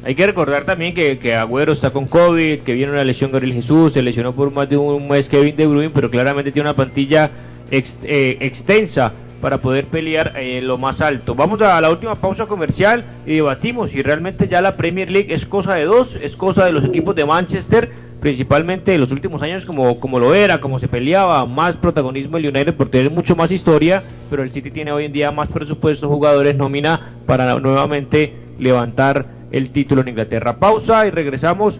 [0.03, 3.55] Hay que recordar también que, que Agüero está con COVID, que viene una lesión Gabriel
[3.55, 6.75] Jesús, se lesionó por más de un mes Kevin De Bruyne, pero claramente tiene una
[6.75, 7.31] plantilla
[7.71, 9.13] ex, eh, extensa
[9.45, 11.35] para poder pelear eh, lo más alto.
[11.35, 15.45] Vamos a la última pausa comercial y debatimos si realmente ya la Premier League es
[15.45, 17.91] cosa de dos, es cosa de los equipos de Manchester,
[18.21, 22.47] principalmente en los últimos años como, como lo era, como se peleaba, más protagonismo el
[22.47, 26.09] United por tener mucho más historia, pero el City tiene hoy en día más presupuesto,
[26.09, 30.57] jugadores, nómina para nuevamente levantar el título en Inglaterra.
[30.57, 31.79] Pausa y regresamos.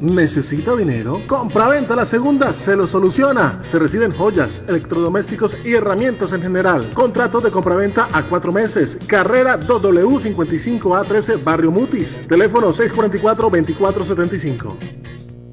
[0.00, 1.20] ¿Necesita dinero?
[1.26, 3.62] Compra-venta la segunda se lo soluciona.
[3.62, 6.90] Se reciben joyas, electrodomésticos y herramientas en general.
[6.92, 8.98] Contratos de compraventa a cuatro meses.
[9.06, 12.20] Carrera 2W55A13 Barrio Mutis.
[12.28, 15.25] Teléfono 644-2475.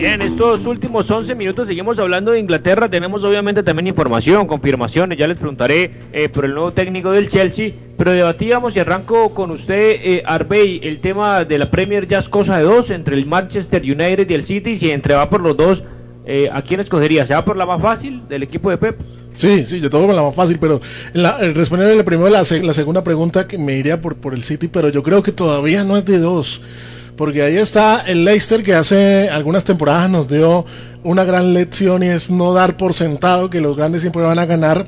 [0.00, 2.88] Bien, estos últimos 11 minutos seguimos hablando de Inglaterra.
[2.88, 5.18] Tenemos obviamente también información, confirmaciones.
[5.18, 7.72] Ya les preguntaré eh, por el nuevo técnico del Chelsea.
[7.96, 12.28] Pero debatíamos y arranco con usted, eh, Arbey, el tema de la Premier ya es
[12.28, 14.76] cosa de dos entre el Manchester United y el City.
[14.76, 15.82] Si entre va por los dos,
[16.26, 17.26] eh, ¿a quién escogería?
[17.26, 19.00] ¿Se va por la más fácil del equipo de Pep?
[19.38, 20.80] Sí, sí, yo con la más fácil, pero
[21.12, 24.42] la, el responder la primera la, la segunda pregunta que me iría por, por el
[24.42, 26.60] City, pero yo creo que todavía no es de dos
[27.16, 30.64] porque ahí está el Leicester que hace algunas temporadas nos dio
[31.02, 34.46] una gran lección y es no dar por sentado que los grandes siempre van a
[34.46, 34.86] ganar.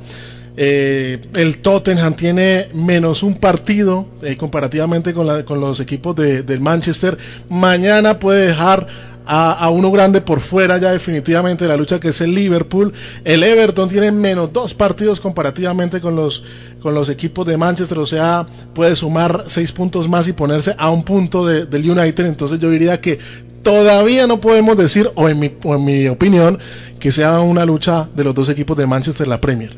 [0.57, 6.43] Eh, el Tottenham tiene menos un partido eh, comparativamente con, la, con, los equipos de,
[6.45, 7.19] del Manchester.
[7.49, 8.87] Mañana puede dejar
[9.33, 12.93] a, a, uno grande por fuera ya definitivamente de la lucha que es el Liverpool.
[13.25, 16.43] El Everton tiene menos dos partidos comparativamente con los,
[16.81, 20.91] con los equipos de Manchester, o sea, puede sumar seis puntos más y ponerse a
[20.91, 22.27] un punto de, del United.
[22.27, 23.21] Entonces yo diría que
[23.63, 26.59] todavía no podemos decir, o en mi, o en mi opinión,
[26.99, 29.77] que sea una lucha de los dos equipos de Manchester en la Premier.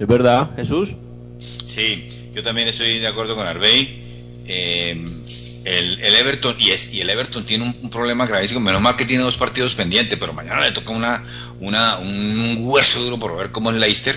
[0.00, 0.96] ¿Es verdad, Jesús?
[1.64, 4.02] Sí, yo también estoy de acuerdo con Arbey.
[4.48, 5.04] Eh,
[5.64, 8.60] el, el, Everton y, es, y el Everton tiene un, un, problema gravísimo.
[8.60, 11.24] Menos mal que tiene dos partidos pendientes, pero mañana le toca una,
[11.60, 14.14] una, un hueso duro por ver cómo es Leicester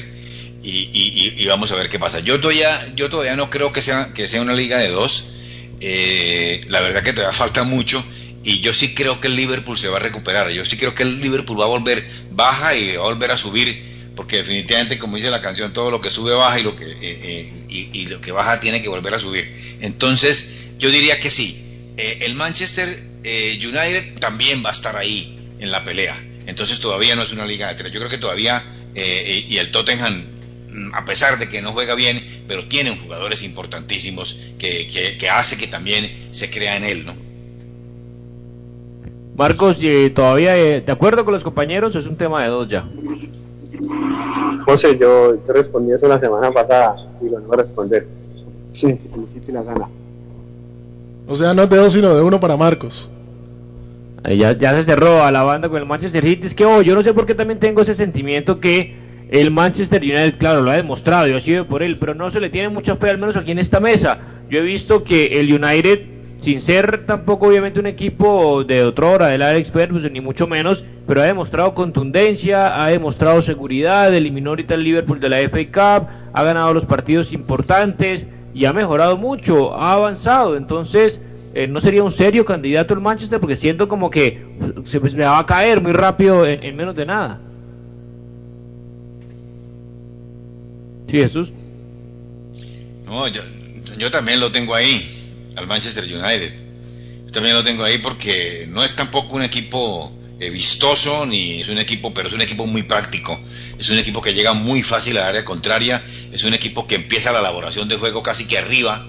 [0.63, 2.19] y, y, y, vamos a ver qué pasa.
[2.19, 5.33] Yo todavía, yo todavía no creo que sea, que sea una liga de dos.
[5.81, 8.03] Eh, la verdad que todavía falta mucho
[8.43, 10.49] y yo sí creo que el Liverpool se va a recuperar.
[10.49, 13.37] Yo sí creo que el Liverpool va a volver baja y va a volver a
[13.37, 16.85] subir porque definitivamente como dice la canción todo lo que sube baja y lo que
[16.85, 21.29] eh, eh, y, lo que baja tiene que volver a subir entonces yo diría que
[21.29, 22.87] sí eh, el Manchester
[23.25, 27.67] United también va a estar ahí en la pelea entonces todavía no es una liga
[27.69, 28.63] de tres yo creo que todavía
[28.95, 30.25] y el Tottenham
[30.93, 35.57] a pesar de que no juega bien pero tiene jugadores importantísimos que, que, que hace
[35.57, 37.25] que también se crea en él no
[39.35, 39.79] Marcos,
[40.15, 41.93] ¿todavía de acuerdo con los compañeros?
[41.97, 42.87] Es un tema de dos ya.
[44.65, 48.07] José, yo te respondí eso la semana pasada y lo voy a responder.
[48.71, 49.89] Sí, el City la gana.
[51.27, 53.09] O sea, no es de dos, sino de uno para Marcos.
[54.23, 56.47] Ya, ya se cerró a la banda con el Manchester City.
[56.47, 58.95] Es que oh, yo no sé por qué también tengo ese sentimiento que
[59.29, 62.39] el Manchester United, claro, lo ha demostrado, yo he sido por él, pero no se
[62.39, 64.19] le tiene mucha fe, al menos aquí en esta mesa.
[64.49, 66.14] Yo he visto que el United
[66.45, 71.23] sin ser tampoco obviamente un equipo de otrora del Alex Ferguson ni mucho menos, pero
[71.23, 76.43] ha demostrado contundencia, ha demostrado seguridad, eliminó ahorita el Liverpool de la FA Cup, ha
[76.43, 81.19] ganado los partidos importantes y ha mejorado mucho, ha avanzado, entonces
[81.55, 84.45] eh, no sería un serio candidato el Manchester porque siento como que
[84.85, 87.39] se pues, me va a caer muy rápido en, en menos de nada.
[91.07, 91.51] Sí, Jesús.
[93.03, 93.41] No, yo,
[93.97, 95.23] yo también lo tengo ahí
[95.55, 96.53] al Manchester United.
[97.31, 101.77] También lo tengo ahí porque no es tampoco un equipo eh, vistoso ni es un
[101.77, 103.39] equipo, pero es un equipo muy práctico.
[103.77, 106.03] Es un equipo que llega muy fácil al área contraria.
[106.31, 109.05] Es un equipo que empieza la elaboración de juego casi que arriba.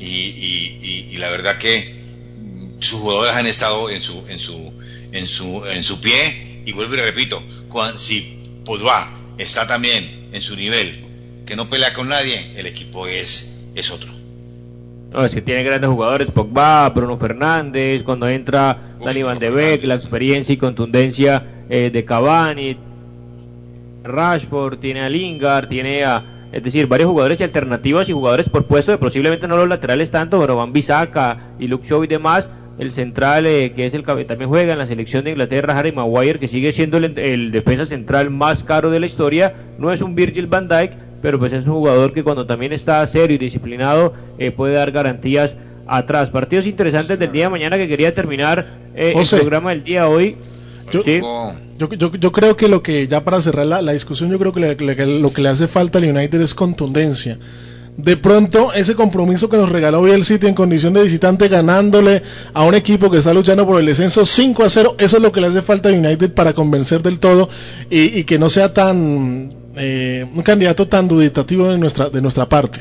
[0.00, 1.94] Y, la verdad que
[2.80, 4.72] sus jugadores han estado en su, en su,
[5.12, 6.62] en su, en su pie.
[6.66, 11.04] Y vuelvo y repito, cuando, si Pogba está también en su nivel,
[11.46, 14.13] que no pelea con nadie, el equipo es, es otro.
[15.14, 19.84] No, es que tiene grandes jugadores, Pogba, Bruno Fernández, cuando entra Dani Van de Beek,
[19.84, 22.76] la experiencia y contundencia eh, de Cavani,
[24.02, 28.64] Rashford, tiene a Lingard, tiene a, es decir, varios jugadores y alternativas y jugadores por
[28.64, 32.50] puesto de posiblemente no los laterales tanto, pero Van Bisaca y Luke Shaw y demás,
[32.80, 35.92] el central eh, que es el que también juega en la selección de Inglaterra, Harry
[35.92, 40.02] Maguire, que sigue siendo el, el defensa central más caro de la historia, no es
[40.02, 43.38] un Virgil van Dijk, pero pues es un jugador que cuando también está serio y
[43.38, 45.56] disciplinado eh, puede dar garantías
[45.86, 46.28] atrás.
[46.28, 50.36] Partidos interesantes del día de mañana que quería terminar eh, el programa del día hoy.
[50.92, 51.22] Yo, ¿Sí?
[51.78, 54.52] yo, yo, yo, creo que lo que, ya para cerrar la, la discusión, yo creo
[54.52, 57.38] que le, le, lo que le hace falta al United es contundencia.
[57.96, 62.22] De pronto, ese compromiso que nos regaló hoy el City en condición de visitante, ganándole
[62.52, 65.32] a un equipo que está luchando por el descenso 5 a 0, eso es lo
[65.32, 67.48] que le hace falta a United para convencer del todo
[67.88, 72.46] y, y que no sea tan eh, un candidato tan duditativo de nuestra, de nuestra
[72.46, 72.80] parte.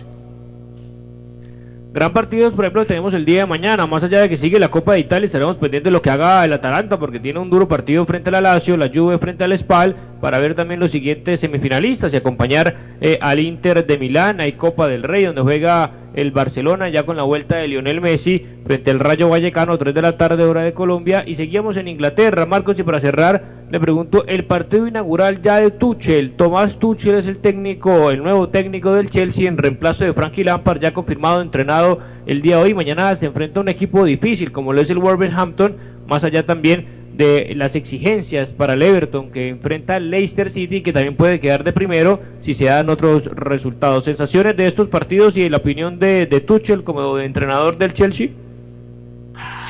[1.94, 4.72] Gran partido, por ejemplo, tenemos el día de mañana, más allá de que sigue la
[4.72, 7.68] Copa de Italia, estaremos pendientes de lo que haga el Atalanta, porque tiene un duro
[7.68, 11.40] partido frente a la Lazio, la Juve frente al Spal, para ver también los siguientes
[11.40, 16.32] semifinalistas y acompañar eh, al Inter de Milán, hay Copa del Rey, donde juega el
[16.32, 20.18] Barcelona ya con la vuelta de Lionel Messi frente al Rayo Vallecano, 3 de la
[20.18, 24.46] tarde hora de Colombia, y seguimos en Inglaterra, Marcos, y para cerrar, le pregunto, el
[24.46, 29.48] partido inaugural ya de Tuchel, Tomás Tuchel es el técnico, el nuevo técnico del Chelsea
[29.48, 33.64] en reemplazo de Frankie Lampard, ya confirmado, entrenado el día hoy, mañana se enfrenta a
[33.64, 35.76] un equipo difícil como lo es el Wolverhampton,
[36.08, 40.94] más allá también de las exigencias para el Everton que enfrenta al Leicester City que
[40.94, 44.06] también puede quedar de primero si se dan otros resultados.
[44.06, 48.30] Sensaciones de estos partidos y la opinión de, de Tuchel como entrenador del Chelsea.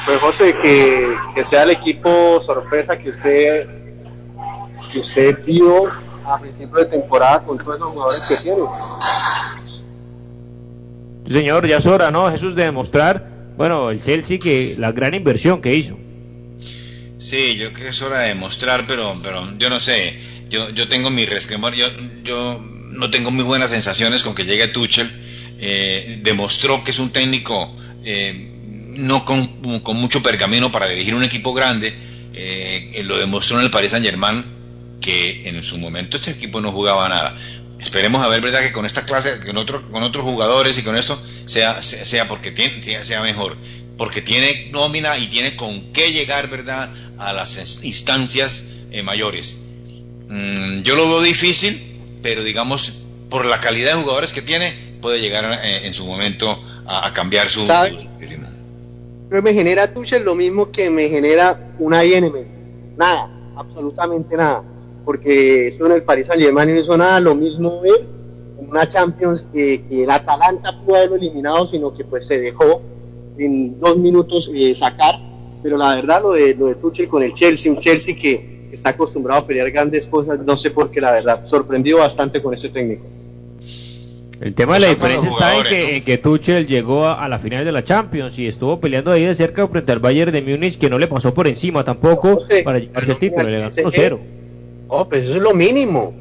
[0.05, 3.67] Pues José, que, que sea el equipo sorpresa que usted
[4.91, 5.89] que usted vio
[6.25, 8.61] a principio de temporada con todos los jugadores que tiene.
[11.27, 12.29] Señor, ya es hora, ¿no?
[12.29, 15.97] Jesús, de demostrar bueno, el Chelsea que la gran inversión que hizo.
[17.23, 20.19] Sí, yo creo que es hora de demostrar, pero, pero yo no sé,
[20.49, 21.87] yo, yo tengo mi resquemor, yo,
[22.21, 25.09] yo no tengo muy buenas sensaciones con que llegue Tuchel,
[25.57, 28.49] eh, demostró que es un técnico eh,
[28.97, 31.93] no con, con, mucho pergamino para dirigir un equipo grande,
[32.33, 34.43] eh, lo demostró en el Paris Saint Germain,
[34.99, 37.35] que en su momento ese equipo no jugaba nada.
[37.79, 38.63] Esperemos a ver, ¿verdad?
[38.63, 42.51] Que con esta clase, con, otro, con otros jugadores y con eso, sea, sea, porque
[42.51, 43.57] tiene, sea mejor.
[43.97, 46.93] Porque tiene nómina y tiene con qué llegar, ¿verdad?
[47.17, 49.69] A las instancias eh, mayores.
[50.29, 51.79] Mm, yo lo veo difícil,
[52.21, 56.61] pero digamos, por la calidad de jugadores que tiene, puede llegar eh, en su momento
[56.85, 57.73] a, a cambiar su, su,
[58.19, 58.47] ritmo.
[59.29, 62.33] Pero me genera Tuchel lo mismo que me genera una INM.
[62.97, 64.63] Nada, absolutamente nada
[65.05, 68.07] porque eso en el Paris Saint Germain no hizo nada, lo mismo él
[68.57, 72.81] una Champions que, que el Atalanta pudo haberlo eliminado, sino que pues se dejó
[73.37, 75.19] en dos minutos eh, sacar,
[75.63, 78.89] pero la verdad lo de, lo de Tuchel con el Chelsea, un Chelsea que está
[78.89, 82.69] acostumbrado a pelear grandes cosas, no sé por qué la verdad, sorprendido bastante con ese
[82.69, 83.05] técnico.
[84.41, 85.87] El tema de la diferencia está en que, ¿no?
[85.87, 89.23] en que Tuchel llegó a, a, la final de la Champions y estuvo peleando ahí
[89.23, 92.39] de cerca frente al Bayern de Múnich que no le pasó por encima tampoco no
[92.41, 94.19] sé, para llevarse el título, le ganó 1-0.
[94.89, 96.13] Oh, pues eso es lo mínimo.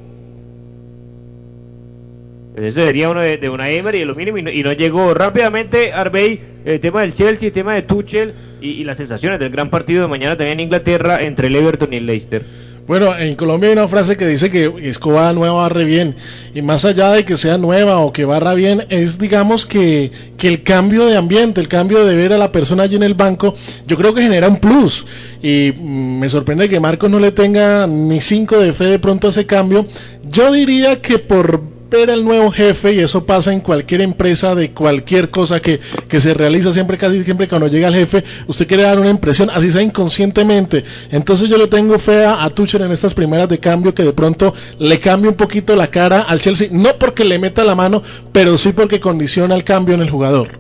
[2.55, 4.73] Pues eso sería uno de, de una Emery y lo mínimo y no, y no,
[4.73, 9.41] llegó rápidamente Arbey, el tema del Chelsea, el tema de Tuchel y, y, las sensaciones
[9.41, 12.43] del gran partido de mañana también en Inglaterra entre el Everton y el Leicester.
[12.87, 16.17] Bueno, en Colombia hay una frase que dice que escoba nueva barre bien.
[16.53, 20.49] Y más allá de que sea nueva o que barra bien, es digamos que, que
[20.49, 23.55] el cambio de ambiente, el cambio de ver a la persona allí en el banco,
[23.87, 25.07] yo creo que genera un plus.
[25.41, 29.29] Y mm, me sorprende que Marcos no le tenga ni cinco de fe de pronto
[29.29, 29.87] a ese cambio.
[30.29, 31.63] Yo diría que por
[31.97, 36.21] ver al nuevo jefe y eso pasa en cualquier empresa de cualquier cosa que, que,
[36.21, 39.71] se realiza siempre casi siempre cuando llega el jefe usted quiere dar una impresión así
[39.71, 40.85] sea inconscientemente.
[41.11, 44.13] Entonces yo le tengo fe a, a Tuchel en estas primeras de cambio que de
[44.13, 48.03] pronto le cambie un poquito la cara al Chelsea no porque le meta la mano
[48.33, 50.59] pero sí porque condiciona el cambio en el jugador.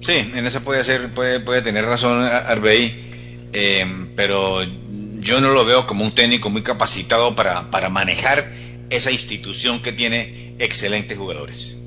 [0.00, 3.86] Sí en eso puede ser puede, puede tener razón Arbey eh,
[4.16, 4.60] pero
[5.20, 8.44] yo no lo veo como un técnico muy capacitado para, para manejar
[8.92, 11.78] esa institución que tiene excelentes jugadores.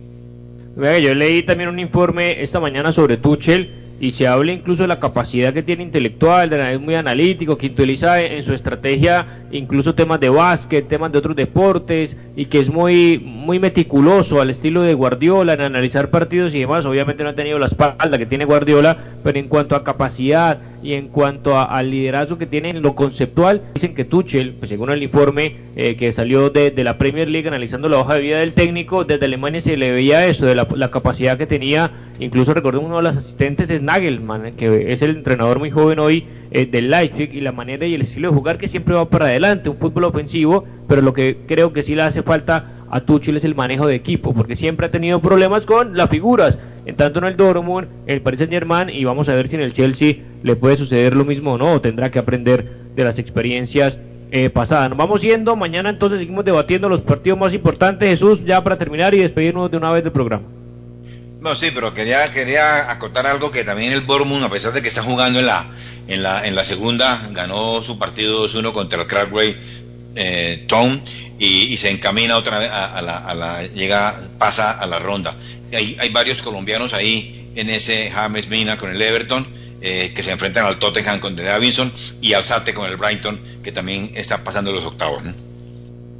[0.75, 4.99] Yo leí también un informe esta mañana sobre Tuchel y se habla incluso de la
[4.99, 10.27] capacidad que tiene intelectual, es muy analítico, que utiliza en su estrategia incluso temas de
[10.27, 15.53] básquet, temas de otros deportes y que es muy muy meticuloso al estilo de Guardiola
[15.53, 16.85] en analizar partidos y demás.
[16.85, 20.93] Obviamente no ha tenido la espalda que tiene Guardiola, pero en cuanto a capacidad y
[20.93, 25.01] en cuanto al liderazgo que tiene en lo conceptual, dicen que Tuchel, pues según el
[25.01, 29.03] informe eh, que salió de, la Premier League analizando la hoja de vida del técnico,
[29.03, 33.03] desde Alemania se le veía eso, de la, capacidad que tenía, incluso recuerdo uno de
[33.03, 37.41] los asistentes es Nagelman, que es el entrenador muy joven hoy eh, del Leipzig y
[37.41, 40.65] la manera y el estilo de jugar que siempre va para adelante, un fútbol ofensivo,
[40.87, 43.95] pero lo que creo que sí le hace falta a Tuchel es el manejo de
[43.95, 48.15] equipo, porque siempre ha tenido problemas con las figuras, en tanto en el Dortmund, en
[48.15, 51.15] el Paris Saint Germain, y vamos a ver si en el Chelsea le puede suceder
[51.15, 53.97] lo mismo o no, o tendrá que aprender de las experiencias
[54.29, 54.89] eh, pasadas.
[54.89, 59.15] Nos vamos yendo, mañana entonces seguimos debatiendo los partidos más importantes, Jesús, ya para terminar
[59.15, 60.45] y despedirnos de una vez del programa.
[61.41, 64.87] No, sí, pero quería, quería acotar algo que también el Bormund, a pesar de que
[64.87, 65.65] está jugando en la,
[66.07, 69.57] en la, en la segunda, ganó su partido 2-1 contra el Crackway
[70.13, 71.01] eh, Town
[71.39, 74.99] y, y, se encamina otra vez a, a, la, a, la, llega, pasa a la
[74.99, 75.35] ronda.
[75.73, 80.31] Hay, hay varios colombianos ahí en ese James Mina con el Everton, eh, que se
[80.31, 84.43] enfrentan al Tottenham con el Davinson y al Sate con el Brighton, que también está
[84.43, 85.23] pasando los octavos.
[85.23, 85.33] ¿no?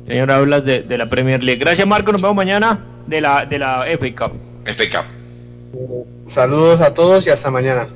[0.08, 1.60] Señor, hablas de, de, la Premier League.
[1.60, 2.12] Gracias, Marco.
[2.12, 4.40] Nos vemos mañana de la, de la FA Cup.
[4.66, 6.32] FA Cup.
[6.32, 7.90] Saludos a todos y hasta mañana.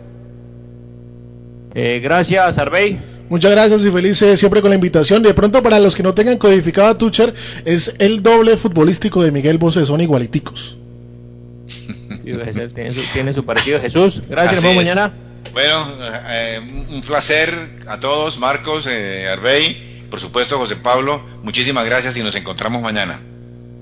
[1.75, 2.99] Eh, gracias, Arbey.
[3.29, 5.21] Muchas gracias y felices siempre con la invitación.
[5.21, 7.33] De pronto, para los que no tengan codificado a Tucher,
[7.63, 10.77] es el doble futbolístico de Miguel Bosé, son igualiticos.
[12.23, 13.79] tiene, su, tiene su parecido.
[13.79, 15.13] Jesús, gracias, nos vemos mañana.
[15.53, 15.87] Bueno,
[16.29, 17.53] eh, un placer
[17.87, 21.23] a todos, Marcos, eh, Arbey, por supuesto, José Pablo.
[21.43, 23.21] Muchísimas gracias y nos encontramos mañana.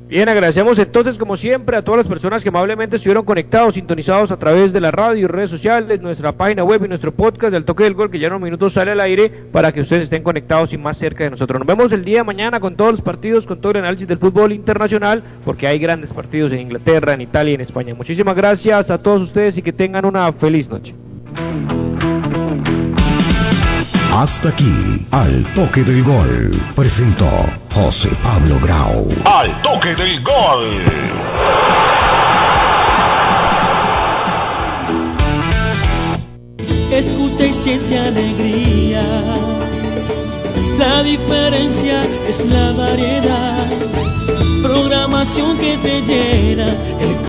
[0.07, 4.37] Bien, agradecemos entonces como siempre a todas las personas que amablemente estuvieron conectados, sintonizados a
[4.37, 7.83] través de la radio y redes sociales, nuestra página web y nuestro podcast del Toque
[7.83, 10.71] del Gol que ya en unos minutos sale al aire para que ustedes estén conectados
[10.71, 11.59] y más cerca de nosotros.
[11.59, 14.17] Nos vemos el día de mañana con todos los partidos, con todo el análisis del
[14.17, 17.93] fútbol internacional, porque hay grandes partidos en Inglaterra, en Italia y en España.
[17.93, 20.95] Muchísimas gracias a todos ustedes y que tengan una feliz noche.
[24.13, 27.29] Hasta aquí, al toque del gol, presentó
[27.73, 29.07] José Pablo Grau.
[29.25, 31.17] Al toque del gol.
[36.97, 39.03] escucha y siente alegría.
[40.79, 43.67] La diferencia es la variedad,
[44.61, 47.17] programación que te llena el